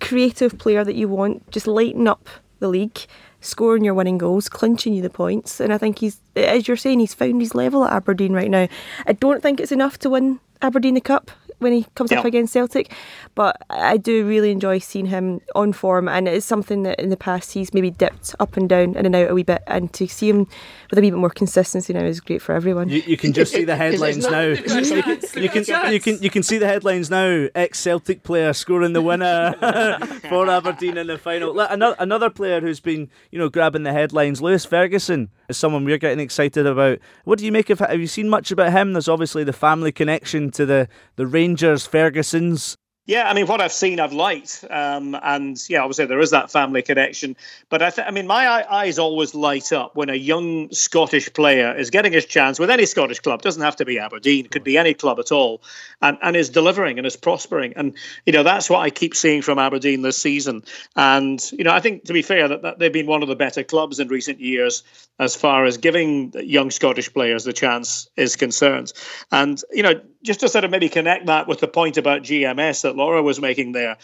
[0.00, 2.28] creative player that you want, just lighten up
[2.60, 2.98] the league,
[3.44, 5.60] scoring your winning goals, clinching you the points.
[5.60, 8.68] And I think he's, as you're saying, he's found his level at Aberdeen right now.
[9.06, 11.30] I don't think it's enough to win Aberdeen the Cup
[11.64, 12.92] when he comes up against Celtic,
[13.34, 16.08] but I do really enjoy seeing him on form.
[16.08, 19.16] And it's something that in the past he's maybe dipped up and down, in and
[19.16, 19.62] out a wee bit.
[19.66, 20.46] And to see him
[20.90, 22.90] with a wee bit more consistency now is great for everyone.
[22.90, 24.42] You, you can just see the Is- is headlines now.
[24.42, 27.48] You can, you can you can you can see the headlines now.
[27.54, 29.54] Ex Celtic player scoring the winner
[30.28, 31.58] for Aberdeen in the final.
[31.58, 34.42] Another another player who's been you know grabbing the headlines.
[34.42, 36.98] Lewis Ferguson is someone we're getting excited about.
[37.24, 37.78] What do you make of?
[37.80, 38.92] Have you seen much about him?
[38.92, 42.76] There's obviously the family connection to the the Rangers Fergusons.
[43.06, 46.50] Yeah, I mean, what I've seen, I've liked, um, and yeah, obviously there is that
[46.50, 47.36] family connection.
[47.68, 51.76] But I, th- I mean, my eyes always light up when a young Scottish player
[51.76, 53.42] is getting his chance with any Scottish club.
[53.42, 55.60] Doesn't have to be Aberdeen; could be any club at all,
[56.00, 57.74] and and is delivering and is prospering.
[57.76, 60.62] And you know, that's what I keep seeing from Aberdeen this season.
[60.96, 63.36] And you know, I think to be fair, that, that they've been one of the
[63.36, 64.82] better clubs in recent years
[65.18, 68.94] as far as giving young Scottish players the chance is concerned.
[69.30, 72.82] And you know, just to sort of maybe connect that with the point about GMS
[72.82, 73.96] that Laura was making there,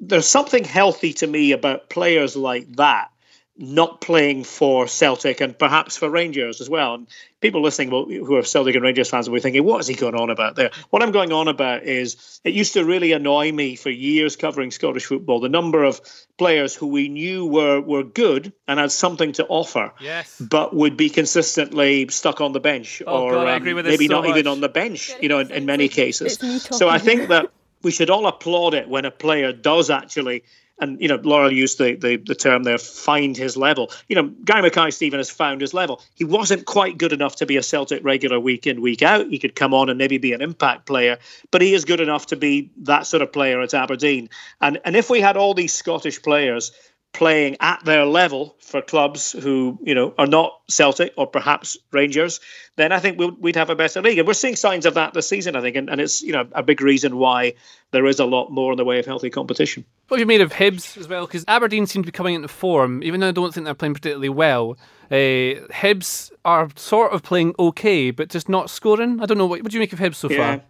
[0.00, 3.10] there's something healthy to me about players like that
[3.58, 6.94] not playing for Celtic and perhaps for Rangers as well.
[6.94, 7.06] And
[7.40, 9.94] people listening will, who are Celtic and Rangers fans will be thinking, what is he
[9.94, 10.70] going on about there?
[10.90, 14.70] What I'm going on about is it used to really annoy me for years covering
[14.70, 16.00] Scottish football, the number of
[16.36, 20.38] players who we knew were, were good and had something to offer, Yes.
[20.40, 23.92] but would be consistently stuck on the bench Oh, or God, um, agree with this
[23.92, 26.38] maybe so not even on the bench, you know, in, in many cases.
[26.76, 27.50] So I think that
[27.82, 30.42] we should all applaud it when a player does actually
[30.78, 33.90] and you know Laura used the, the the term there find his level.
[34.08, 36.02] You know Gary Mackay Steven has found his level.
[36.14, 39.28] He wasn't quite good enough to be a Celtic regular week in week out.
[39.28, 41.18] He could come on and maybe be an impact player
[41.50, 44.28] but he is good enough to be that sort of player at Aberdeen.
[44.60, 46.72] And and if we had all these Scottish players
[47.12, 52.40] playing at their level for clubs who you know are not Celtic or perhaps Rangers,
[52.76, 54.18] then I think we'll, we'd have a better league.
[54.18, 56.46] And we're seeing signs of that this season, I think, and, and it's you know
[56.52, 57.54] a big reason why
[57.92, 59.84] there is a lot more in the way of healthy competition.
[60.08, 61.26] What have you made of Hibs as well?
[61.26, 63.94] Because Aberdeen seem to be coming into form, even though I don't think they're playing
[63.94, 64.76] particularly well.
[65.10, 69.20] Uh, Hibs are sort of playing okay, but just not scoring.
[69.22, 69.46] I don't know.
[69.46, 70.56] What, what do you make of Hibs so Yeah.
[70.56, 70.64] far?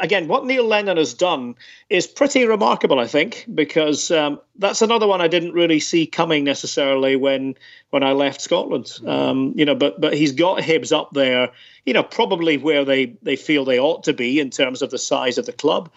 [0.00, 1.56] Again, what Neil Lennon has done
[1.90, 6.44] is pretty remarkable, I think, because um, that's another one I didn't really see coming
[6.44, 7.54] necessarily when
[7.90, 8.92] when I left Scotland.
[9.06, 11.50] Um, you know, but but he's got Hibs up there,
[11.86, 14.98] you know, probably where they they feel they ought to be in terms of the
[14.98, 15.90] size of the club.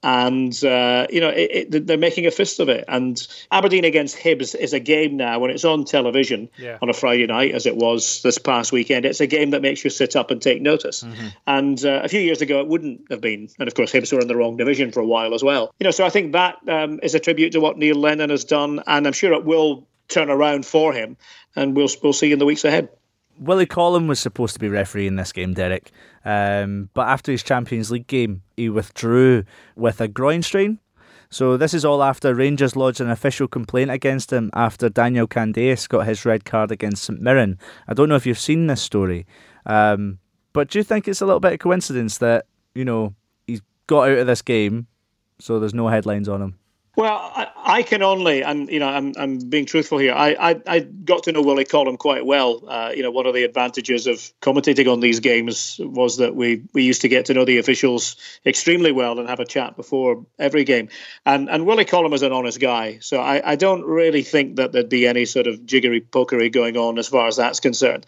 [0.00, 2.84] And uh, you know it, it, they're making a fist of it.
[2.86, 6.78] And Aberdeen against Hibs is a game now when it's on television Yeah.
[6.80, 9.04] on a Friday night, as it was this past weekend.
[9.04, 11.04] It's a game that makes you sit up and take notice.
[11.48, 13.48] And uh, a few years ago, it wouldn't have been.
[13.58, 15.74] And of course, Hibs were in the wrong division for a while as well.
[15.80, 18.44] You know, so I think that um, is a tribute to what Neil Lennon has
[18.44, 21.16] done, and I'm sure it will turn around for him.
[21.54, 22.88] And we'll we'll see in the weeks ahead.
[23.38, 25.92] Willie Collum was supposed to be refereeing this game, Derek,
[26.24, 29.44] um, but after his Champions League game, he withdrew
[29.76, 30.80] with a groin strain.
[31.30, 35.86] So this is all after Rangers lodged an official complaint against him after Daniel Candeias
[35.86, 37.58] got his red card against St Mirren.
[37.86, 39.26] I don't know if you've seen this story,
[39.66, 40.18] um,
[40.52, 43.14] but do you think it's a little bit of coincidence that you know
[43.46, 44.86] he's got out of this game,
[45.38, 46.57] so there's no headlines on him?
[46.98, 50.12] Well, I, I can only, and you know, I'm, I'm being truthful here.
[50.12, 52.60] I, I, I got to know Willie Collum quite well.
[52.66, 56.64] Uh, you know, one of the advantages of commentating on these games was that we,
[56.74, 60.26] we used to get to know the officials extremely well and have a chat before
[60.40, 60.88] every game.
[61.24, 64.72] And and Willie Collum is an honest guy, so I, I don't really think that
[64.72, 68.06] there'd be any sort of jiggery pokery going on as far as that's concerned.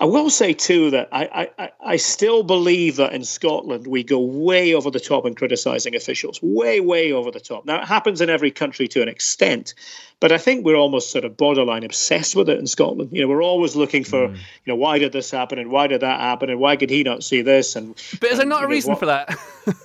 [0.00, 4.18] I will say too that I, I, I- still believe that in Scotland we go
[4.18, 7.64] way over the top in criticising officials, way way over the top.
[7.66, 9.74] Now it happens in every country to an extent.
[10.18, 13.10] But I think we're almost sort of borderline obsessed with it in Scotland.
[13.12, 14.34] You know, we're always looking for, Mm.
[14.36, 17.02] you know, why did this happen and why did that happen and why could he
[17.02, 17.76] not see this?
[17.76, 19.36] And But is there not you a know, reason what- for that?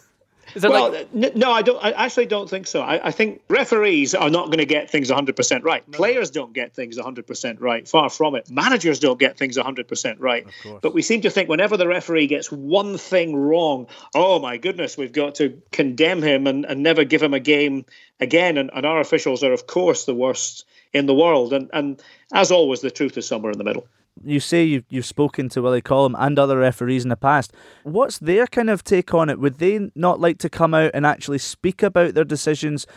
[0.57, 1.77] is there well, like n- no, I don't.
[1.83, 2.81] I actually don't think so.
[2.81, 5.89] I, I think referees are not going to get things 100% right.
[5.91, 7.87] Players don't get things 100% right.
[7.87, 8.49] Far from it.
[8.49, 10.47] Managers don't get things 100% right.
[10.81, 14.97] But we seem to think whenever the referee gets one thing wrong, oh my goodness,
[14.97, 17.85] we've got to condemn him and, and never give him a game
[18.19, 18.57] again.
[18.57, 21.53] And, and our officials are, of course, the worst in the world.
[21.53, 22.01] And, and
[22.33, 23.87] as always, the truth is somewhere in the middle.
[24.23, 27.53] You say you've, you've spoken to Willie Collum and other referees in the past.
[27.83, 29.39] What's their kind of take on it?
[29.39, 32.87] Would they not like to come out and actually speak about their decisions,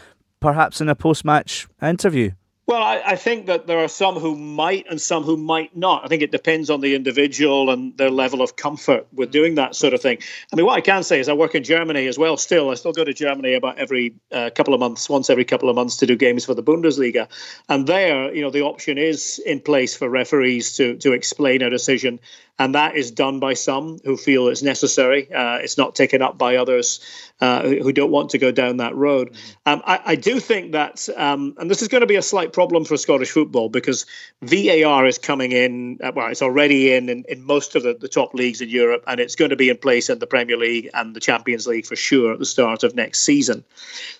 [0.40, 2.32] perhaps in a post match interview?
[2.70, 6.04] Well, I, I think that there are some who might and some who might not.
[6.04, 9.74] I think it depends on the individual and their level of comfort with doing that
[9.74, 10.18] sort of thing.
[10.52, 12.36] I mean, what I can say is I work in Germany as well.
[12.36, 15.68] Still, I still go to Germany about every uh, couple of months, once every couple
[15.68, 17.26] of months, to do games for the Bundesliga.
[17.68, 21.70] And there, you know, the option is in place for referees to to explain a
[21.70, 22.20] decision,
[22.60, 25.32] and that is done by some who feel it's necessary.
[25.32, 27.00] Uh, it's not taken up by others
[27.40, 29.34] uh, who don't want to go down that road.
[29.64, 32.52] Um, I, I do think that, um, and this is going to be a slight
[32.52, 34.04] problem for Scottish football because
[34.42, 36.00] VAR is coming in.
[36.02, 39.04] Uh, well, it's already in, in in most of the, the top leagues in Europe,
[39.06, 41.86] and it's going to be in place in the Premier League and the Champions League
[41.86, 43.64] for sure at the start of next season.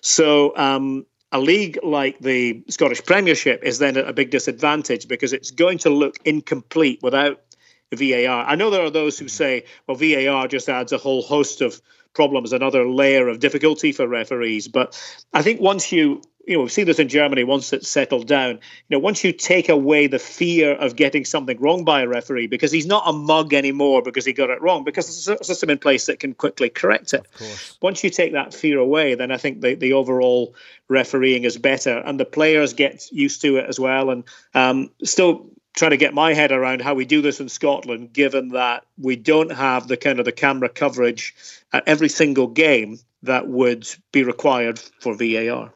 [0.01, 0.57] So.
[0.57, 5.49] Um, a league like the Scottish Premiership is then at a big disadvantage because it's
[5.49, 7.39] going to look incomplete without
[7.93, 8.45] VAR.
[8.45, 11.81] I know there are those who say, well, VAR just adds a whole host of
[12.13, 14.67] problems, another layer of difficulty for referees.
[14.67, 15.01] But
[15.33, 18.55] I think once you, you know, we've seen this in Germany, once it's settled down,
[18.55, 22.47] you know, once you take away the fear of getting something wrong by a referee,
[22.47, 25.69] because he's not a mug anymore because he got it wrong, because there's a system
[25.69, 27.25] in place that can quickly correct it.
[27.81, 30.55] Once you take that fear away, then I think the, the overall
[30.87, 34.09] refereeing is better and the players get used to it as well.
[34.09, 34.23] And
[34.53, 38.49] um, still, trying to get my head around how we do this in Scotland, given
[38.49, 41.33] that we don't have the kind of the camera coverage
[41.73, 45.73] at every single game that would be required for VAR.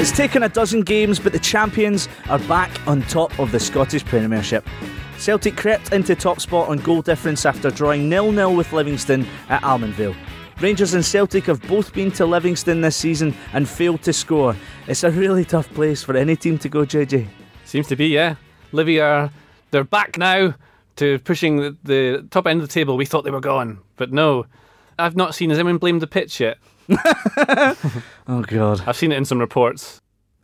[0.00, 4.04] It's taken a dozen games, but the champions are back on top of the Scottish
[4.04, 4.64] Premiership.
[5.18, 10.14] Celtic crept into top spot on goal difference after drawing nil-nil with Livingston at Almondvale.
[10.60, 14.54] Rangers and Celtic have both been to Livingston this season and failed to score.
[14.86, 17.28] It's a really tough place for any team to go, JJ.
[17.68, 18.36] Seems to be, yeah.
[18.72, 19.30] Livy are
[19.72, 20.54] they're back now
[20.96, 22.96] to pushing the, the top end of the table.
[22.96, 24.46] We thought they were gone, but no.
[24.98, 26.56] I've not seen has anyone blamed the pitch yet.
[28.30, 28.82] Oh God.
[28.86, 30.00] I've seen it in some reports.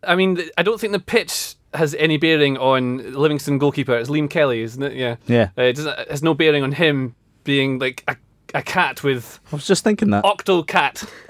[0.06, 3.96] I mean, I don't think the pitch has any bearing on Livingston goalkeeper.
[3.98, 4.92] It's Liam Kelly, isn't it?
[4.94, 5.16] Yeah.
[5.26, 5.48] Yeah.
[5.56, 8.16] Uh, it, doesn't, it has no bearing on him being like a,
[8.54, 10.24] a cat with I was just thinking that.
[10.24, 11.04] octo cat.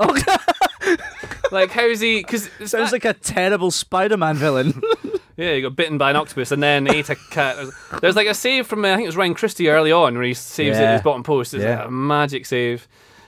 [1.51, 2.19] like how is he?
[2.19, 4.81] Because Sounds like a terrible Spider-Man villain.
[5.37, 7.57] Yeah, he got bitten by an octopus and then ate a cat.
[8.01, 10.23] There's like a save from uh, I think it was Ryan Christie early on where
[10.23, 11.55] he saves it at his bottom post.
[11.55, 11.79] It's Yeah.
[11.81, 12.87] like a magic save.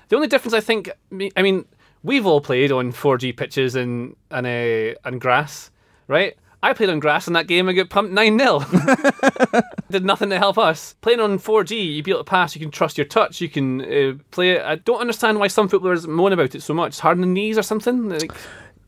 [0.09, 0.89] The only difference I think,
[1.37, 1.65] I mean,
[2.05, 5.71] we've all played on 4G pitches and and uh, and grass,
[6.07, 6.37] right?
[6.63, 8.61] I played on grass in that game and got pumped 9 0.
[9.91, 10.95] Did nothing to help us.
[11.01, 13.83] Playing on 4G, you be able to pass, you can trust your touch, you can
[13.83, 14.63] uh, play it.
[14.63, 16.89] I don't understand why some footballers moan about it so much.
[16.91, 18.09] It's hard on the knees or something.
[18.09, 18.33] Like,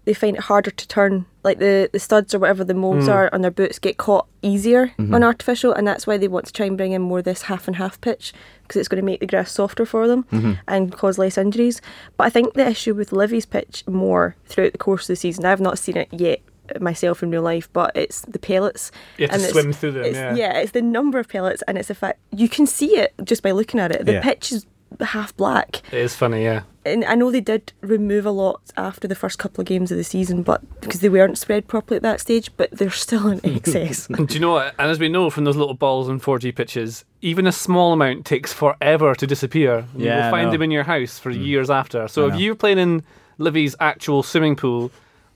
[0.09, 1.27] they find it harder to turn.
[1.45, 3.13] Like the, the studs or whatever the molds Hmm.
[3.13, 5.15] are on their boots get caught easier Mm-hmm.
[5.15, 7.69] on artificial, and that's why they want to try and bring in more this half
[7.69, 10.53] and half pitch because it's going to make the grass softer for them Mm-hmm.
[10.67, 11.81] and cause less injuries.
[12.17, 15.45] But I think the issue with Livy's pitch more throughout the course of the season,
[15.45, 16.41] I've not seen it yet
[16.81, 18.91] myself in real life, but it's the pellets.
[19.19, 20.59] You have to and it's- swim through them, it's- yeah.
[20.59, 23.53] it's the number of pellets, and it's the fact you can see it just by
[23.53, 24.05] looking at it.
[24.07, 24.23] The Yeah.
[24.23, 24.67] pitch is
[25.01, 26.63] half black it is funny, yeah.
[26.85, 29.97] and I know they did remove a lot after the first couple of games of
[29.97, 33.41] the season, but because they weren't spread properly at that stage, but they're still in
[33.45, 34.09] excess.
[34.09, 34.75] And do you know what?
[34.79, 38.25] And as we know from those little balls on 4G pitches, even a small amount
[38.25, 39.87] takes forever to disappear.
[39.97, 40.53] You Yeah, I will find know.
[40.53, 41.45] them in your house for mm.
[41.45, 42.09] years after.
[42.09, 42.39] So I if know.
[42.39, 43.03] you're playing in
[43.39, 44.91] Livy's actual swimming pool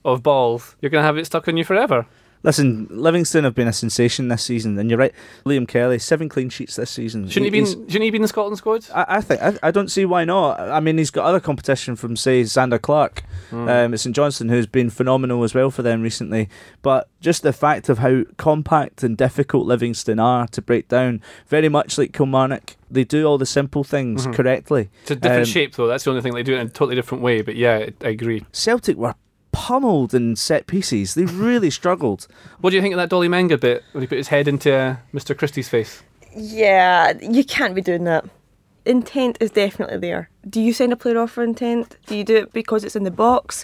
[0.05, 2.05] of balls, you're going to have it stuck on you forever.
[2.43, 5.13] Listen, Livingston have been a sensation this season, and you're right.
[5.45, 7.29] Liam Kelly, seven clean sheets this season.
[7.29, 7.59] Shouldn't he be?
[7.59, 8.85] In, shouldn't he be in the Scotland squad?
[8.93, 10.59] I, I think I, I don't see why not.
[10.59, 13.67] I mean, he's got other competition from say Zander Clark Hmm.
[13.69, 16.49] um, at St Johnstone, who's been phenomenal as well for them recently.
[16.81, 21.69] But just the fact of how compact and difficult Livingston are to break down, very
[21.69, 24.89] much like Kilmarnock, they do all the simple things correctly.
[25.03, 25.87] It's a different Um, shape though.
[25.87, 27.41] That's the only thing they do it in a totally different way.
[27.41, 28.45] But yeah, I agree.
[28.51, 29.15] Celtic were
[29.53, 31.13] pummeled in set pieces.
[31.15, 32.27] They really struggled.
[32.59, 34.73] What do you think of that Dolly Menga bit when he put his head into
[34.75, 35.37] uh, Mr.
[35.37, 36.03] Christie's face?
[36.35, 38.25] yeah, you can't be doing that.
[38.85, 40.29] Intent is definitely there.
[40.49, 41.95] Do you send a player off for intent?
[42.07, 43.63] Do you do it because it's in the box?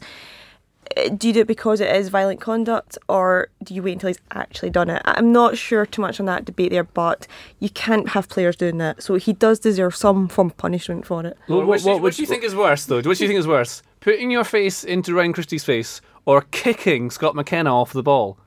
[0.97, 4.07] uh, do you do it because it is violent conduct, or do you wait until
[4.07, 5.01] he's actually done it?
[5.05, 7.27] I'm not sure too much on that debate there, but
[7.59, 9.01] you can't have players doing that.
[9.03, 11.37] So he does deserve some form of punishment for it.
[11.47, 12.95] Well, What- which, what what, would do you you- think is worse, though?
[12.97, 13.81] What do you think is worse?
[14.01, 18.37] Putting your face into Ryan Christie's face or kicking Scott McKenna off the ball?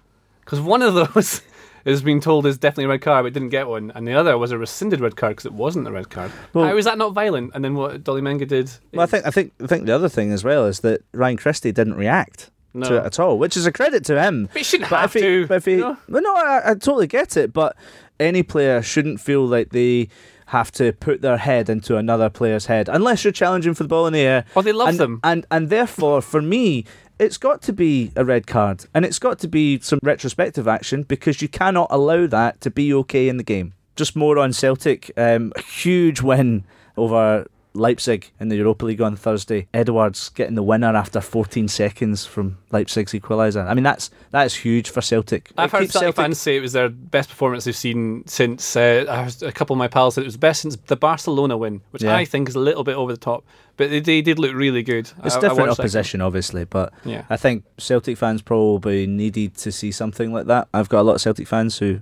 [0.41, 1.43] Because one of those
[1.85, 4.39] is being told is definitely a red card, but didn't get one, and the other
[4.39, 6.33] was a rescinded red card because it wasn't a red card.
[6.55, 7.53] Well- How is that not violent?
[7.55, 8.71] And then what Dolly Menga did?
[8.93, 11.37] Well, I think I think I think the other thing as well is that Ryan
[11.37, 12.89] Christie didn't react No.
[12.89, 14.47] to it at all, which is a credit to him.
[14.47, 15.47] But he shouldn't But have if he, to.
[15.47, 15.97] But if he, you know?
[16.09, 17.53] well, no, I, I totally get it.
[17.53, 17.77] But
[18.19, 20.09] any player shouldn't feel like they
[20.53, 24.07] have to put their head into another player's head unless you're challenging for the ball
[24.07, 24.45] in the air.
[24.55, 25.21] Or they love and, them.
[25.25, 26.85] and and therefore, for me,
[27.19, 31.05] it's got to be a red card, and it's got to be some retrospective action
[31.05, 33.73] because you cannot allow that to be okay in the game.
[33.97, 36.65] Just more on Celtic, um, huge win
[36.99, 39.67] over Leipzig in the Europa League on Thursday.
[39.73, 43.67] Edwards getting the winner after 14 seconds from Leipzig's equaliser.
[43.67, 45.51] I mean, that's that's huge for Celtic.
[45.57, 48.77] I've It heard keeps Celtic fans say it was their best performance they've seen since
[48.77, 52.03] uh, a couple of my pals said it was best since the Barcelona win, which
[52.03, 52.17] Yeah.
[52.17, 53.45] I think is a little bit over the top.
[53.79, 55.11] But they, they did look really good.
[55.25, 57.25] It's I- I different watched that opposition, obviously, but Yeah.
[57.31, 60.69] I think Celtic fans probably needed to see something like that.
[60.75, 62.01] I've got a lot of Celtic fans who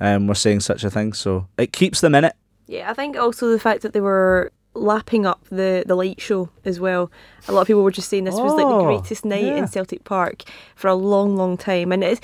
[0.00, 2.34] um, were saying such a thing, so it keeps them in it.
[2.66, 6.50] Yeah, I think also the fact that they were lapping up the, the light show
[6.64, 7.10] as well.
[7.48, 9.56] A lot of people were just saying this was like the Oh, greatest night yeah.
[9.56, 10.42] in Celtic Park
[10.74, 11.92] for a long, long time.
[11.92, 12.20] And it's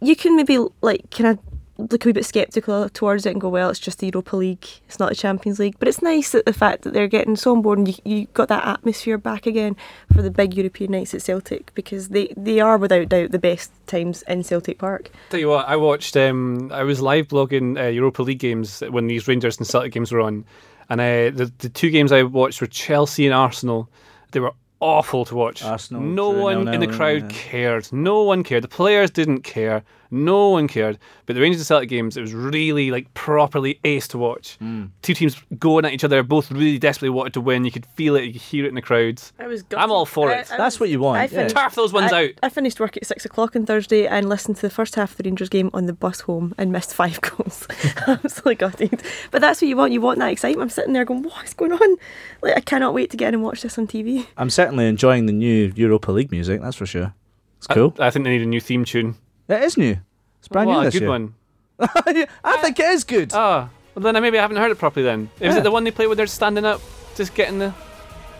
[0.00, 1.38] you can maybe like kind of
[1.78, 4.66] look a wee bit sceptical towards it and go, well, it's just the Europa League,
[4.88, 5.76] it's not the Champions League.
[5.78, 8.26] But it's nice that the fact that they're getting so on board and you, you
[8.32, 9.76] got that atmosphere back again
[10.10, 13.72] for the big European nights at Celtic because they, they are without doubt the best
[13.86, 15.10] times in Celtic Park.
[15.28, 16.16] Tell you what, I watched.
[16.16, 20.10] Um, I was live blogging uh, Europa League games when these Rangers and Celtic games
[20.12, 20.46] were on,
[20.88, 23.88] and uh, the the two games I watched were Chelsea and Arsenal.
[24.32, 25.62] They were awful to watch.
[25.62, 27.28] Arsenal no one in the 0-0, crowd yeah.
[27.38, 27.92] cared.
[27.92, 28.64] No one cared.
[28.64, 29.82] The players didn't care.
[30.24, 30.98] No one cared.
[31.26, 34.56] But the Rangers and Celtic games, it was really like properly ace to watch.
[34.62, 34.90] Mm.
[35.02, 37.64] Two teams going at each other, both really desperately wanted to win.
[37.64, 38.24] You could feel it.
[38.24, 39.32] You could hear it in the crowds.
[39.38, 40.48] I was I'm all for it.
[40.48, 41.28] That's what you want, I yeah.
[41.28, 42.30] finished- Turf those ones I, out.
[42.42, 45.16] I finished work at six o'clock on Thursday and listened to the first half of
[45.18, 47.66] the Rangers game on the bus home and missed five goals.
[48.06, 49.02] Absolutely gutted.
[49.30, 49.92] But that's what you want.
[49.92, 50.62] You want that excitement.
[50.62, 51.96] I'm sitting there going, "What is going on?"
[52.42, 54.26] Like I cannot wait to get in and watch this on TV.
[54.36, 57.14] I'm certainly enjoying the new Europa League music, that's for sure.
[57.58, 57.94] It's cool.
[57.98, 59.16] I, I think they need a new theme tune.
[59.48, 59.96] It is new.
[60.38, 61.10] It's brand What new a this good year.
[61.10, 61.34] one.
[61.80, 63.32] I think it is good.
[63.34, 65.30] Oh, well then I maybe I haven't heard it properly then.
[65.40, 65.60] Is Yeah.
[65.60, 66.80] it the one they play where they're standing up,
[67.16, 67.74] just getting the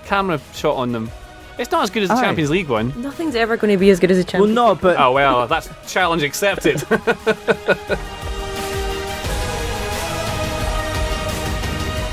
[0.04, 1.10] camera shot on them?
[1.58, 2.20] It's not as good as the Aye.
[2.22, 2.92] Champions League one.
[3.00, 4.54] Nothing's ever going to be as good as a Champions.
[4.56, 4.92] well, champion.
[4.92, 6.82] no, but Oh well, that's challenge accepted.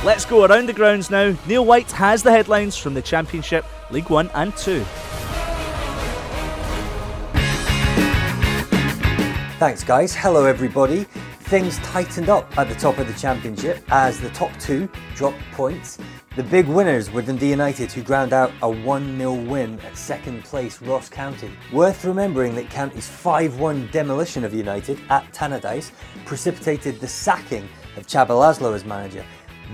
[0.03, 1.33] let's go around the grounds now.
[1.47, 4.85] Neil White has the headlines from the Championship, League One and Two.
[9.63, 10.13] Thanks, guys.
[10.13, 11.05] Hello, everybody.
[11.43, 15.97] Things tightened up at the top of the championship as the top two dropped points.
[16.35, 20.43] The big winners were Dundee United, who ground out a 1 0 win at second
[20.43, 21.49] place Ross County.
[21.71, 25.91] Worth remembering that County's 5 1 demolition of United at Tannadice
[26.25, 27.63] precipitated the sacking
[27.95, 29.23] of Csaba László as manager.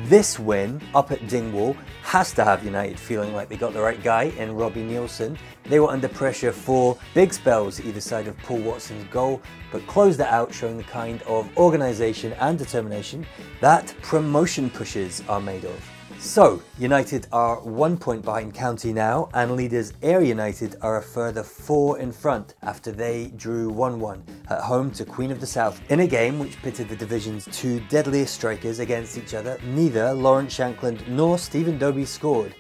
[0.06, 4.02] This win up at Dingwall has to have United feeling like they got the right
[4.04, 5.38] guy in Robbie Neilson.
[5.66, 10.20] They were under pressure for big spells either side of Paul Watson's goal, but closed
[10.20, 13.26] it out, showing the kind of organisation and determination
[13.62, 15.99] that promotion pushes are made of.
[16.20, 21.44] So, United are one point behind County now, and leaders Ayr United are a further
[21.44, 25.80] four in front after they drew 1 1 at home to Queen of the South.
[25.90, 30.58] In a game which pitted the division's two deadliest strikers against each other, neither Lawrence
[30.58, 32.54] Shankland nor Stephen Dobbie scored,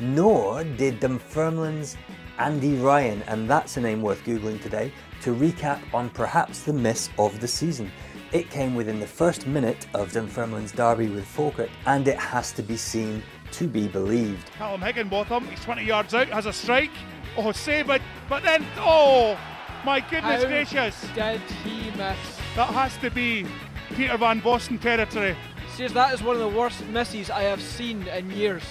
[0.00, 1.96] nor did Dunfermline's
[2.38, 4.92] Andy Ryan, and that's a name worth Googling today,
[5.22, 7.90] to recap on perhaps the miss of the season.
[8.30, 12.62] It came within the first minute of Dunfermline's derby with Falkirk, and it has to
[12.62, 13.22] be seen
[13.52, 14.50] to be believed.
[14.58, 16.90] Kallum Higginbotham, he's 20 yards out, has a strike.
[17.38, 18.02] Oh, save it.
[18.28, 19.38] But then, oh,
[19.82, 21.00] my goodness How gracious.
[21.14, 22.18] Did he miss?
[22.54, 23.46] That has to be
[23.94, 25.34] Peter Van Vossen territory.
[25.74, 28.62] Says that is one of the worst misses I have seen in years.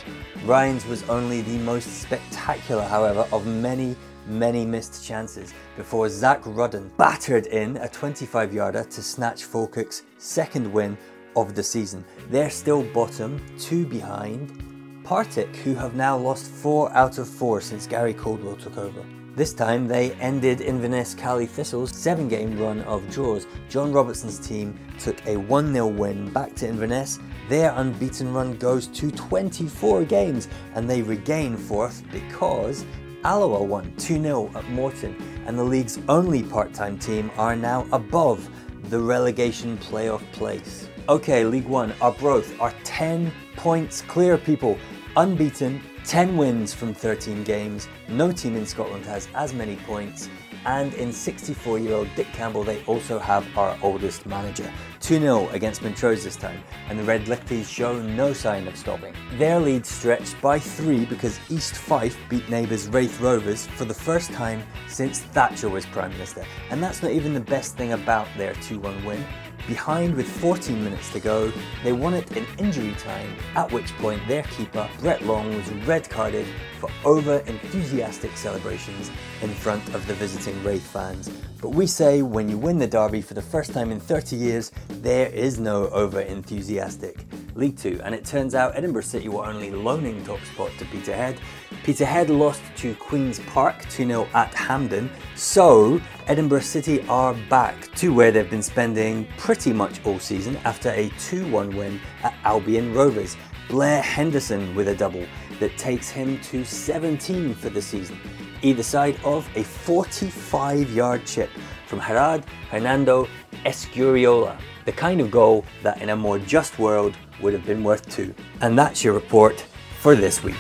[0.46, 3.96] Ryan's was only the most spectacular, however, of many,
[4.28, 10.72] many missed chances before Zak Rudden battered in a 25 yarder to snatch Falkirk's second
[10.72, 10.98] win
[11.36, 12.04] of the season.
[12.30, 17.88] They're still bottom, two behind Partick, who have now lost four out of four since
[17.88, 19.06] Gary Caldwell took over.
[19.38, 23.46] This time they ended Inverness Caley Thistle's seven game run of draws.
[23.70, 27.20] John Robertson's team took a 1 0 win back to Inverness.
[27.48, 32.84] Their unbeaten run goes to 24 games and they regain fourth because
[33.24, 35.16] Alloa won 2 0 at Morton,
[35.46, 38.50] and the league's only part time team are now above
[38.90, 40.90] the relegation playoff place.
[41.10, 44.78] Okay, League One, Arbroath are 10 points clear, people.
[45.16, 47.88] Unbeaten, 10 wins from 13 games.
[48.08, 50.30] No team in Scotland has as many points.
[50.68, 54.70] And in 64 year old Dick Campbell, they also have our oldest manager.
[55.00, 59.14] 2 0 against Montrose this time, and the Red Lichties show no sign of stopping.
[59.38, 64.34] Their lead stretched by three because East Fife beat neighbours Raith Rovers for the first
[64.34, 66.44] time since Thatcher was Prime Minister.
[66.70, 69.26] And that's not even the best thing about their 2 1 win.
[69.68, 71.52] Behind with 14 minutes to go,
[71.84, 76.10] they won it in injury time, at which point their keeper, Brett Long, was red
[76.10, 76.48] carded
[76.80, 79.12] for over enthusiastic celebrations
[79.42, 81.30] in front of the visiting Raith fans.
[81.62, 84.72] But we say when you win the derby for the first time in 30 years,
[84.88, 87.26] there is no over enthusiastic.
[87.56, 91.40] League Two, and it turns out Edinburgh City were only loaning top spot to Peterhead.
[91.84, 98.14] Peterhead lost to Queen's Park 2 0 at Hampden, so Edinburgh City are back to
[98.14, 102.94] where they've been spending pretty much all season after a 2 1 win at Albion
[102.94, 103.36] Rovers.
[103.68, 105.26] Blair Henderson with a double
[105.60, 108.18] that takes him to 17 for the season,
[108.62, 111.50] either side of a 45 yard chip
[111.86, 113.28] from Gerard Hernando
[113.66, 118.08] Escuriola, the kind of goal that in a more just world would have been worth
[118.10, 118.34] two.
[118.62, 119.66] And that's your report
[120.00, 120.56] for this week.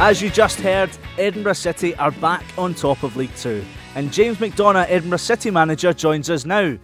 [0.00, 3.64] As you just heard, Edinburgh City are back on top of League Two,
[3.94, 6.76] and James McDonaugh, Edinburgh City manager, joins us now.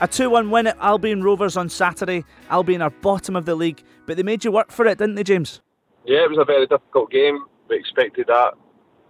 [0.00, 2.24] A 2 1 win at Albion Rovers on Saturday.
[2.50, 5.22] Albion are bottom of the league, but they made you work for it, didn't they,
[5.22, 5.62] James?
[6.06, 7.44] Yeah, it was a very difficult game.
[7.68, 8.54] We expected that.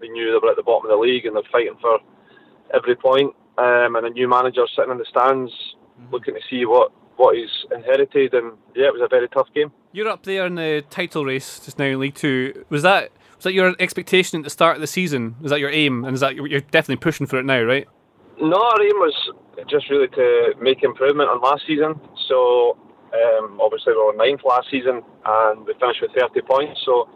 [0.01, 1.99] We knew they were at the bottom of the league and they're fighting for
[2.74, 3.34] every point.
[3.59, 6.12] Um, and a new manager sitting in the stands mm-hmm.
[6.12, 8.34] looking to see what, what he's inherited.
[8.34, 9.72] And yeah, it was a very tough game.
[9.92, 12.64] You're up there in the title race just now in League Two.
[12.68, 15.36] Was that was that your expectation at the start of the season?
[15.42, 16.05] Is that your aim?
[16.05, 17.86] And is that you're definitely pushing for it now, right?
[18.40, 19.14] No, our aim was
[19.68, 21.99] just really to make improvement on last season.
[22.28, 22.76] So
[23.15, 26.81] um, obviously we were ninth last season and we finished with 30 points.
[26.85, 27.09] So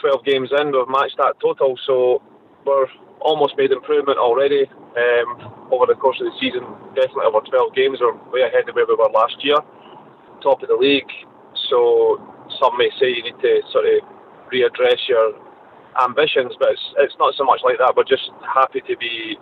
[0.00, 1.78] 12 games in, we've matched that total.
[1.86, 2.22] So
[2.64, 2.86] we're
[3.20, 5.30] almost made improvement already um,
[5.72, 6.62] over the course of the season.
[6.94, 9.58] Definitely over 12 games, we're way ahead of where we were last year.
[10.42, 11.10] Top of the league.
[11.70, 12.20] So
[12.60, 14.04] some may say you need to sort of
[14.52, 15.32] readdress your
[16.02, 17.94] ambitions, but it's, it's not so much like that.
[17.96, 19.38] We're just happy to be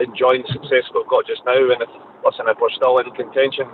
[0.00, 1.60] enjoying the success we've got just now.
[1.60, 1.92] And if
[2.24, 3.68] listen, if we're still in contention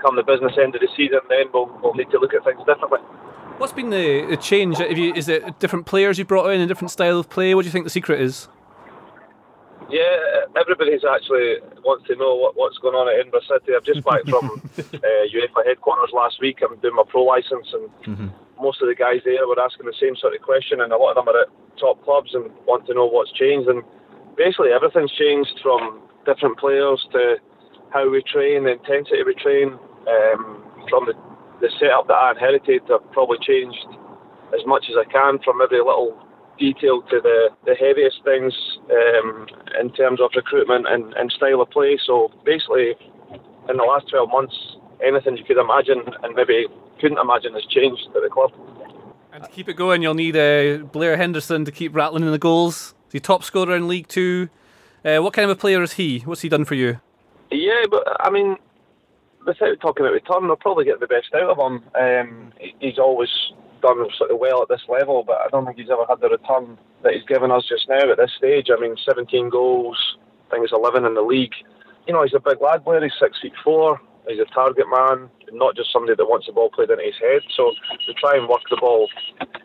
[0.00, 2.60] come the business end of the season, then we'll, we'll need to look at things
[2.66, 3.00] differently.
[3.58, 4.78] What's been the, the change?
[4.78, 7.54] You, is it different players you brought in, a different style of play?
[7.54, 8.48] What do you think the secret is?
[9.90, 13.72] Yeah, everybody's actually wants to know what, what's going on at Edinburgh City.
[13.74, 16.60] I've just back from uh, UEFA headquarters last week.
[16.62, 18.28] I'm doing my pro license, and mm-hmm.
[18.62, 21.16] most of the guys there were asking the same sort of question, and a lot
[21.16, 21.48] of them are at
[21.80, 23.68] top clubs and want to know what's changed.
[23.68, 23.82] And
[24.36, 27.36] basically everything's changed from different players to
[27.90, 31.14] how we train, the intensity we train, um, from the,
[31.60, 32.82] the setup that I inherited.
[32.92, 33.86] I've probably changed
[34.54, 36.16] as much as I can from every little
[36.58, 38.52] detail to the, the heaviest things
[38.90, 39.46] um,
[39.80, 41.98] in terms of recruitment and, and style of play.
[42.04, 42.94] So basically,
[43.68, 44.56] in the last 12 months,
[45.04, 46.66] anything you could imagine and maybe
[47.00, 48.52] couldn't imagine has changed at the club.
[49.32, 52.38] And to keep it going, you'll need uh, Blair Henderson to keep rattling in the
[52.38, 52.94] goals.
[53.10, 54.48] The top scorer in League Two.
[55.04, 56.20] Uh, what kind of a player is he?
[56.20, 57.00] What's he done for you?
[57.50, 58.56] Yeah, but I mean,
[59.48, 61.82] without talking about return, they'll probably get the best out of him.
[61.98, 63.30] Um, he's always
[63.82, 66.28] done sort of well at this level, but I don't think he's ever had the
[66.28, 68.68] return that he's given us just now at this stage.
[68.70, 69.98] I mean, 17 goals,
[70.48, 71.54] I think it's 11 in the league.
[72.06, 73.02] You know, he's a big lad, Blair.
[73.02, 74.00] He's six feet four.
[74.28, 77.40] He's a target man, not just somebody that wants the ball played into his head.
[77.56, 77.72] So
[78.06, 79.08] to try and work the ball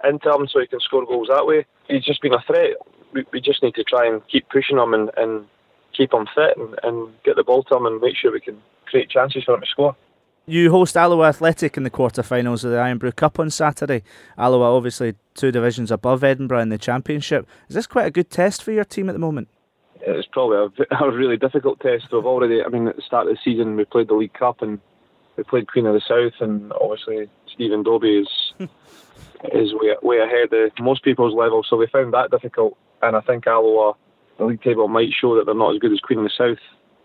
[0.03, 2.77] into him so he can score goals that way, he's just been a threat
[3.13, 5.45] we, we just need to try and keep pushing him and, and
[5.95, 8.61] keep him fit and, and get the ball to him and make sure we can
[8.85, 9.95] create chances for him to score.
[10.45, 14.03] You host Alloa Athletic in the quarter-finals of the Irn-Bru Cup on Saturday.
[14.37, 17.47] Alloa obviously two divisions above Edinburgh in the Championship.
[17.69, 19.47] Is this quite a good test for your team at the moment?
[20.01, 22.07] It's probably a, a really difficult test.
[22.11, 24.61] We've already, I mean, at the start of the season we played the League Cup
[24.61, 24.79] and
[25.37, 28.53] we played Queen of the South, and obviously Stephen Dobbie is
[29.51, 31.63] is way way ahead of most people's level.
[31.67, 33.93] So we found that difficult and I think Alloa,
[34.39, 36.59] league table might show that they're not as good as Queen of the South.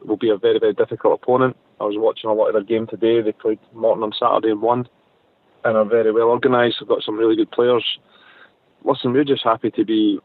[0.04, 1.56] Will be a very very difficult opponent.
[1.80, 3.20] I was watching a lot of their game today.
[3.20, 4.88] They played Morton on Saturday and won,
[5.64, 6.76] and are very well organised.
[6.80, 7.84] They've got some really good players.
[8.84, 10.20] Listen, we're just happy to be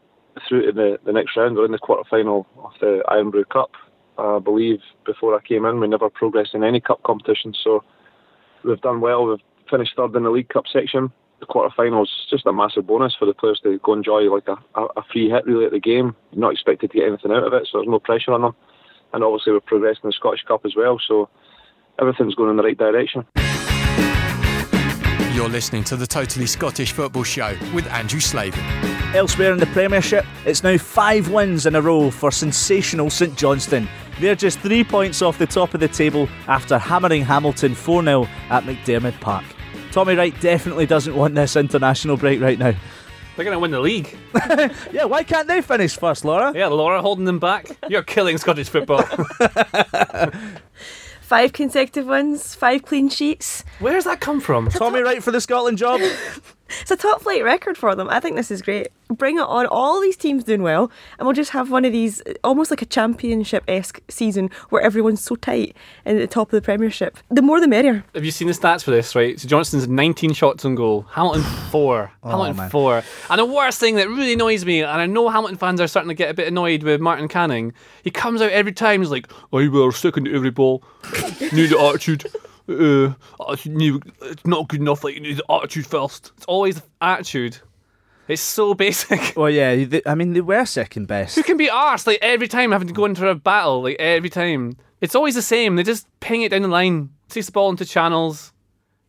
[0.48, 1.56] through to the, the next round.
[1.56, 3.72] We're in the quarter final of the Irn-Bru Cup.
[4.16, 7.82] I believe before I came in, we never progressed in any cup competition, so
[8.62, 9.26] we've done well.
[9.26, 9.38] We've
[9.68, 11.12] finished third in the League Cup section,
[11.46, 14.56] the quarterfinals, it's just a massive bonus for the players to go enjoy like a,
[14.74, 16.14] a, a free hit really at the game.
[16.32, 18.54] You're not expected to get anything out of it, so there's no pressure on them.
[19.12, 21.28] And obviously we're progressing in the Scottish Cup as well, so
[22.00, 23.24] everything's going in the right direction.
[25.34, 28.64] You're listening to the Totally Scottish Football Show with Andrew Slavin.
[29.14, 33.88] Elsewhere in the Premiership, it's now five wins in a row for sensational St Johnstone.
[34.20, 38.28] They're just three points off the top of the table after hammering Hamilton 4 0
[38.50, 39.44] at McDiarmid Park.
[39.94, 42.74] Tommy Wright definitely doesn't want this international break right now.
[43.36, 44.18] They're going to win the league.
[44.92, 46.52] yeah, why can't they finish first, Laura?
[46.52, 47.68] Yeah, Laura holding them back.
[47.88, 49.02] You're killing Scottish football.
[51.20, 53.64] Five consecutive wins, five clean sheets.
[53.78, 54.68] Where's that come from?
[54.68, 56.00] Tommy Wright for the Scotland job.
[56.80, 58.08] It's a top flight record for them.
[58.08, 58.88] I think this is great.
[59.08, 59.66] Bring it on.
[59.66, 62.86] All these teams doing well, and we'll just have one of these almost like a
[62.86, 67.18] championship esque season where everyone's so tight in the top of the Premiership.
[67.28, 68.04] The more the merrier.
[68.14, 69.38] Have you seen the stats for this, right?
[69.38, 72.12] So Johnstone's 19 shots on goal, Hamilton 4.
[72.22, 72.70] Oh, Hamilton man.
[72.70, 73.02] 4.
[73.30, 76.08] And the worst thing that really annoys me, and I know Hamilton fans are starting
[76.08, 79.30] to get a bit annoyed with Martin Canning, he comes out every time, he's like,
[79.52, 80.82] I will second to every ball.
[81.52, 82.24] Need the attitude.
[82.68, 83.12] Uh,
[83.50, 86.32] it's not good enough, like, you need the attitude first.
[86.36, 87.58] It's always the attitude.
[88.26, 89.34] It's so basic.
[89.36, 91.36] Well, yeah, they, I mean, they were second best.
[91.36, 94.30] Who can be arsed like every time having to go into a battle, like every
[94.30, 94.76] time?
[95.00, 95.76] It's always the same.
[95.76, 98.52] They just ping it down the line, chase the ball into channels,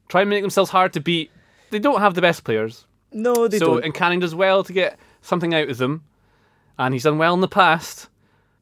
[0.09, 1.31] try and make themselves hard to beat.
[1.69, 2.85] They don't have the best players.
[3.11, 3.85] No, they so, don't.
[3.85, 6.03] and Canning does well to get something out of them,
[6.77, 8.09] and he's done well in the past.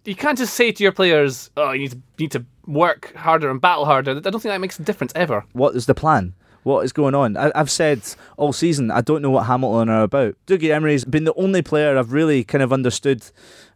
[0.05, 3.13] You can't just say to your players, "Oh, you need to you need to work
[3.15, 5.45] harder and battle harder." I don't think that makes a difference ever.
[5.53, 6.33] What is the plan?
[6.63, 7.35] What is going on?
[7.37, 8.01] I, I've said
[8.37, 10.35] all season, I don't know what Hamilton are about.
[10.47, 13.21] Dougie Imrie's been the only player I've really kind of understood.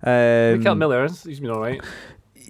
[0.03, 1.82] Um, Mickel Miller, he's been all right.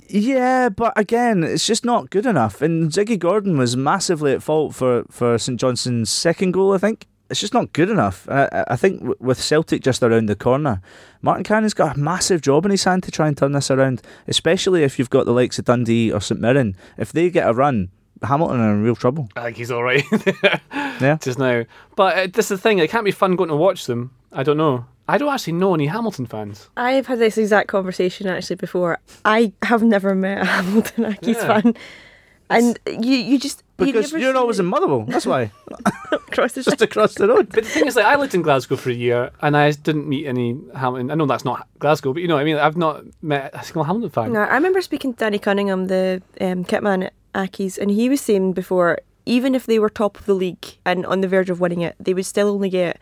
[0.09, 2.61] Yeah, but again, it's just not good enough.
[2.61, 7.07] And Ziggy Gordon was massively at fault for, for St Johnstone's second goal, I think.
[7.29, 8.27] It's just not good enough.
[8.29, 10.81] I, I- I think w- with Celtic just around the corner,
[11.21, 14.01] Martin Canning's got a massive job in his hand to try and turn this around,
[14.27, 16.75] especially if you've got the likes of Dundee or St Mirren.
[16.97, 17.89] If they get a run,
[18.23, 19.29] Hamilton are in real trouble.
[19.35, 20.03] I think he's all right
[20.73, 21.17] Yeah.
[21.21, 21.65] just now.
[21.95, 24.11] But uh, this is the thing; it can't be fun going to watch them.
[24.31, 24.85] I don't know.
[25.09, 26.69] I don't actually know any Hamilton fans.
[26.75, 28.99] I've had this exact conversation actually before.
[29.23, 31.61] I have never met a Hamilton Accies Yeah.
[31.61, 31.73] fan.
[32.49, 35.03] And you, you just Because you're see always it in Motherwell.
[35.03, 35.51] That's why.
[36.11, 37.49] across the just across the road.
[37.49, 40.07] But the thing is, like, I lived in Glasgow for a year, and I didn't
[40.07, 41.11] meet any Hamilton.
[41.11, 43.63] I know that's not Glasgow, but you know, what I mean, I've not met a
[43.63, 44.33] single Hamilton fan.
[44.33, 47.13] No, I remember speaking to Danny Cunningham, the um, kitman at
[47.51, 51.05] Accies, and he was saying before, even if they were top of the league and
[51.05, 52.97] on the verge of winning it, they would still only get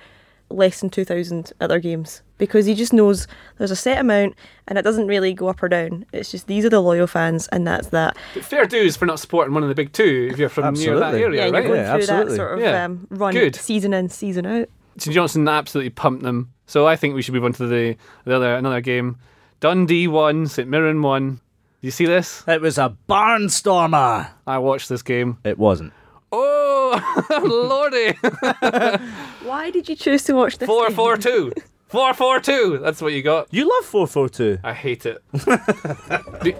[0.49, 3.27] less than 2,000 at their games because he just knows
[3.57, 4.35] there's a set amount
[4.67, 6.05] and it doesn't really go up or down.
[6.11, 8.17] It's just these are the loyal fans and that's that.
[8.33, 10.99] But fair dues for not supporting one of the big two if you're from near
[10.99, 11.63] that area, yeah, and right?
[11.63, 12.31] you're going Yeah, through absolutely.
[12.31, 12.83] that sort of Yeah.
[12.85, 13.55] um, run Good.
[13.55, 14.69] season in, season out.
[14.97, 16.51] St Johnstone absolutely pumped them.
[16.67, 19.17] So I think we should move on to the, the other another game.
[19.59, 21.35] Dundee won, St Mirren won.
[21.81, 22.43] Do you see this?
[22.47, 24.29] It was a barnstormer.
[24.47, 25.37] I watched this game.
[25.43, 25.93] It wasn't.
[26.31, 26.99] Oh,
[27.43, 28.17] lordy!
[29.47, 30.67] Why did you choose to watch this?
[30.67, 30.95] Four game?
[30.95, 31.51] four two.
[31.87, 32.79] Four four two.
[32.81, 33.47] That's what you got.
[33.51, 34.59] You love 442.
[34.63, 35.23] I hate it.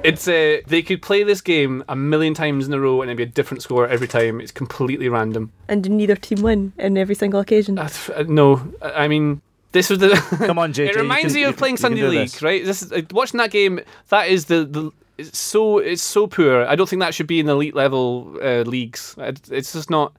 [0.04, 3.18] it's uh, they could play this game a million times in a row and it'd
[3.18, 4.40] be a different score every time.
[4.40, 5.52] It's completely random.
[5.68, 7.78] And neither team win in every single occasion?
[7.80, 7.90] Uh,
[8.28, 10.10] no, I I mean this was the.
[10.46, 10.90] Come on, JJ.
[10.90, 12.42] it reminds you me can- of playing you Sunday League, this.
[12.42, 12.64] right?
[12.64, 13.80] This is uh, watching that game.
[14.10, 14.92] That is the the.
[15.18, 16.66] It's so it's so poor.
[16.66, 19.16] I don't think that should be in elite level uh, leagues.
[19.18, 20.14] It's just not.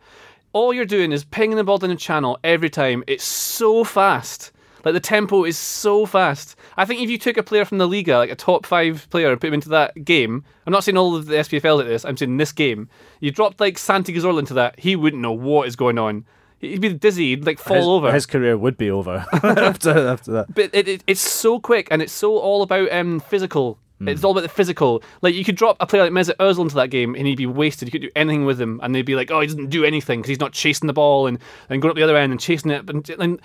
[0.52, 3.04] All you're doing is pinging the ball down the channel every time.
[3.06, 4.52] It's so fast.
[4.86, 6.54] Like the tempo is so fast.
[6.76, 9.32] I think if you took a player from the Liga, like a top five player,
[9.32, 12.04] and put him into that game, I'm not saying all of the SPFL like this.
[12.04, 12.88] I'm saying this game.
[13.18, 16.24] You dropped like Santi Cazorla into that, he wouldn't know what is going on.
[16.60, 17.30] He'd be dizzy.
[17.30, 18.12] He'd like fall his, over.
[18.12, 20.54] His career would be over after, after that.
[20.54, 23.80] But it, it, it's so quick and it's so all about um, physical.
[24.00, 25.02] It's all about the physical.
[25.22, 27.46] Like you could drop a player like Mesut Ozil into that game and he'd be
[27.46, 27.88] wasted.
[27.88, 30.20] You could do anything with him, and they'd be like, "Oh, he doesn't do anything
[30.20, 31.38] because he's not chasing the ball and,
[31.70, 33.40] and going up the other end and chasing it." But and,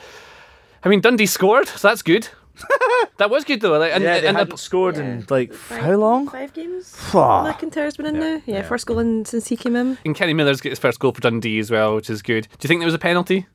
[0.84, 2.28] I mean, Dundee scored, so that's good.
[3.18, 3.78] that was good though.
[3.78, 6.28] Like, and, yeah, they and hadn't scored in like how long?
[6.28, 6.96] Five games?
[7.12, 7.20] Phew.
[7.20, 8.42] McIntyre's been in now?
[8.46, 9.98] Yeah, first goal in since he came in.
[10.06, 12.44] and Kenny Miller's got his first goal for Dundee as well, which is good.
[12.44, 13.48] Do you think there was a penalty?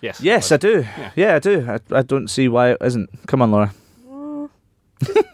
[0.00, 0.20] Yes.
[0.20, 0.86] Yes, I do.
[1.14, 1.66] Yeah, I do.
[1.68, 3.10] I, I don't see why it isn't.
[3.26, 3.74] Come on, Laura.
[4.08, 4.48] Mm.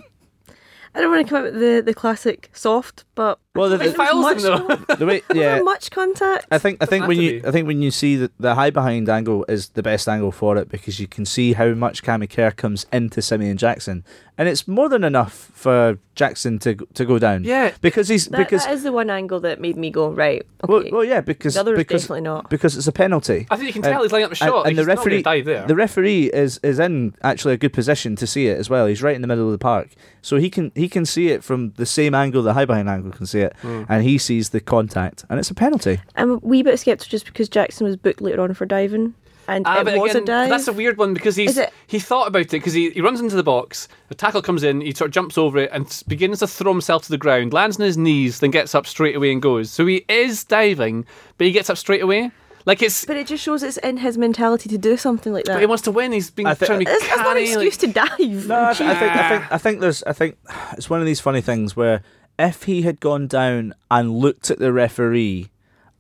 [0.97, 3.93] I don't want to come out with the, the classic soft, but Well, the, Was
[3.93, 4.95] the, there much- though.
[4.97, 6.47] the way, yeah, much contact?
[6.51, 7.47] I think I think when you be.
[7.47, 10.57] I think when you see the, the high behind angle is the best angle for
[10.57, 14.05] it because you can see how much Cammy Kerr comes into Simeon Jackson
[14.39, 17.45] and it's more than enough for Jackson to to go down.
[17.45, 17.73] Yeah.
[17.81, 20.45] because he's That, because that is the one angle that made me go right.
[20.67, 20.91] well, Okay.
[20.91, 22.49] well, yeah, because the other because definitely not.
[22.51, 23.47] because it's a penalty.
[23.51, 24.47] I think you can tell he's lining up the shot.
[24.49, 25.67] and like, the he's not referee dive there.
[25.67, 28.87] the referee is is in actually a good position to see it as well.
[28.87, 29.91] He's right in the middle of the park,
[30.23, 33.13] so he can he can see it from the same angle the high behind angle
[33.13, 33.85] can see it, Hmm.
[33.89, 36.01] and he sees the contact, and it's a penalty.
[36.17, 39.15] I'm a wee bit sceptical just because Jackson was booked later on for diving,
[39.49, 40.49] and Ah, it but was again, a dive.
[40.51, 43.37] That's a weird one because he's he thought about it because he, he runs into
[43.37, 46.47] the box, the tackle comes in, he sort of jumps over it and begins to
[46.47, 49.41] throw himself to the ground, lands on his knees, then gets up straight away and
[49.43, 49.71] goes.
[49.71, 51.05] So he is diving,
[51.39, 52.31] but he gets up straight away.
[52.65, 55.53] Like it's, But it just shows it's in his mentality to do something like that.
[55.53, 56.11] but he wants to win.
[56.11, 58.47] He's been I thi- trying to be That's, that's not an excuse like- to dive.
[58.49, 60.37] No, I, th- I think I think I think there's I think
[60.73, 62.03] it's one of these funny things where
[62.41, 65.49] if he had gone down and looked at the referee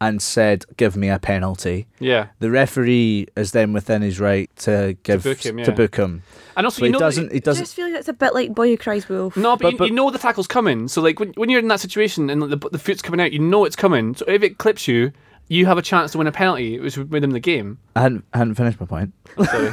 [0.01, 2.26] and said, "Give me a penalty," Yeah.
[2.38, 5.70] the referee is then within his right to give to book him, to yeah.
[5.70, 6.22] book him.
[6.57, 7.94] And also, So you he know that- doesn't he I doesn't I just feel like
[7.99, 9.36] it's a bit like Boy Who Cries Wolf.
[9.36, 10.88] No, but, But- you, but- you know the tackle's coming.
[10.88, 13.38] So like when, when you're in that situation and the, the foot's coming out, you
[13.38, 14.14] know it's coming.
[14.14, 15.12] So if it clips you,
[15.49, 17.78] you have a chance to win a penalty, which would win them the game.
[17.94, 19.12] I hadn't, I hadn't finished my point.
[19.44, 19.70] Sorry.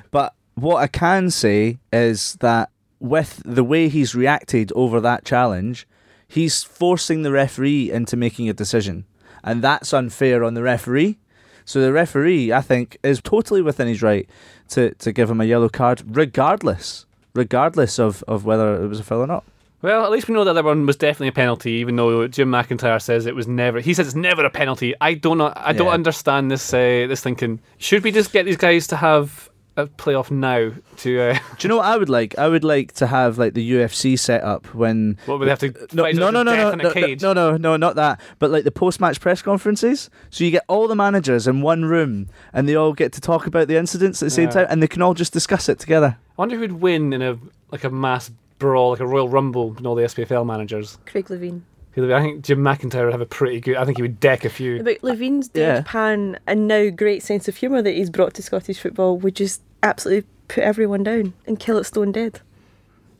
[0.10, 5.86] But what I can say is that with the way he's reacted over that challenge,
[6.28, 9.04] he's forcing the referee into making a decision.
[9.44, 11.18] And that's unfair on the referee.
[11.64, 14.28] So the referee, I think, is totally within his right
[14.68, 19.02] to, to give him a yellow card, regardless, regardless of, of whether it was a
[19.04, 19.44] foul or not.
[19.82, 22.26] well, at least we know that the other one was definitely a penalty, even though
[22.28, 23.80] Jim McIntyre says it was never.
[23.80, 24.94] He says it's never a penalty.
[25.00, 25.52] I don't know.
[25.56, 26.72] I don't understand this.
[26.72, 27.60] Uh, this thinking.
[27.78, 30.72] Should we just get these guys to have a playoff now?
[30.98, 32.38] To uh, Do you know what I would like?
[32.38, 35.58] I would like to have like the UFC set up when what would they have
[35.60, 35.72] to?
[35.94, 38.20] no, fight no, no, no, no, no, no, no, no, not that.
[38.38, 42.28] But like the post-match press conferences, so you get all the managers in one room,
[42.52, 44.50] and they all get to talk about the incidents at the same Yeah.
[44.52, 46.16] time, and they can all just discuss it together.
[46.38, 47.38] I wonder who'd win in a
[47.70, 50.98] like a mass brawl, like a Royal Rumble, with all the SPFL managers.
[51.06, 51.62] Craig Levein.
[51.98, 53.76] I think Jim McIntyre would have a pretty good.
[53.76, 54.82] I think he would deck a few.
[54.82, 55.80] But Levein's Yeah.
[55.80, 59.62] deadpan and now great sense of humour that he's brought to Scottish football would just
[59.82, 62.40] absolutely put everyone down and kill it stone dead.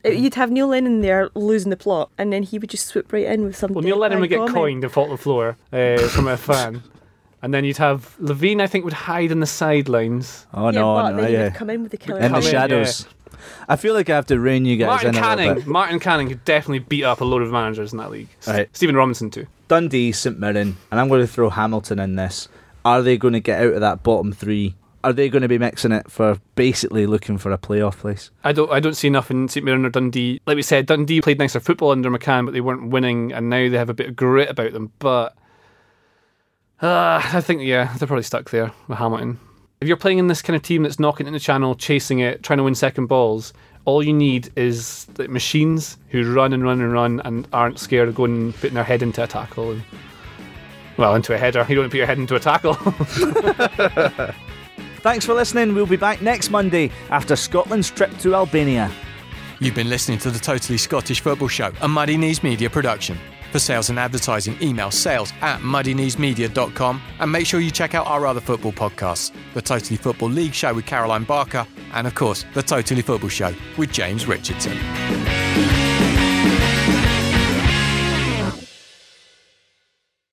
[0.03, 3.11] It- You'd have Neil Lennon there losing the plot, and then he would just swoop
[3.11, 3.73] right in with some.
[3.73, 4.55] Well, Neil Lennon would get comment.
[4.55, 6.83] coined and fall to the floor uh, from a fan.
[7.41, 10.47] And then you'd have Levein, I think, would hide in the sidelines.
[10.53, 12.19] Oh yeah, no, but no, then yeah, come in with the killer.
[12.19, 13.07] in the come in, shadows.
[13.69, 15.67] I feel like I have to rein you guys Martin in a little bit.
[15.67, 18.29] Martin Canning could definitely beat up a load of managers in that league.
[18.47, 18.67] Right.
[18.75, 19.45] Stephen Robinson too.
[19.67, 22.47] Dundee, St Mirren, and I'm going to throw Hamilton in this.
[22.83, 24.75] Are they going to get out of that bottom three?
[25.07, 28.29] Are they going to be mixing it for basically looking for a playoff place?
[28.43, 30.41] I don't, I don't see enough in St Mirren or Dundee.
[30.45, 33.69] Like we said, Dundee played nicer football under McCann, but they weren't winning, and now
[33.69, 34.91] they have a bit of grit about them.
[34.99, 35.33] But
[36.81, 39.39] uh, I think, yeah, they're probably stuck there with Hamilton.
[39.79, 42.19] If you're playing in this kind of team that's knocking it in the channel, chasing
[42.19, 43.53] it, trying to win second balls,
[43.85, 48.09] all you need is like, machines who run and run and run and aren't scared
[48.09, 49.71] of going and putting their head into a tackle.
[49.71, 49.83] And,
[50.97, 51.65] well, into a header.
[51.69, 52.75] You don't put your head into a tackle.
[55.01, 55.73] Thanks for listening.
[55.73, 58.91] We'll be back next Monday after Scotland's trip to Albania.
[59.59, 63.17] You've been listening to the Totally Scottish Football Show, a Muddy Knees Media production.
[63.51, 68.27] For sales and advertising, email sales at muddykneesmedia.com and make sure you check out our
[68.27, 72.61] other football podcasts the Totally Football League Show with Caroline Barker, and of course, the
[72.61, 74.77] Totally Football Show with James Richardson.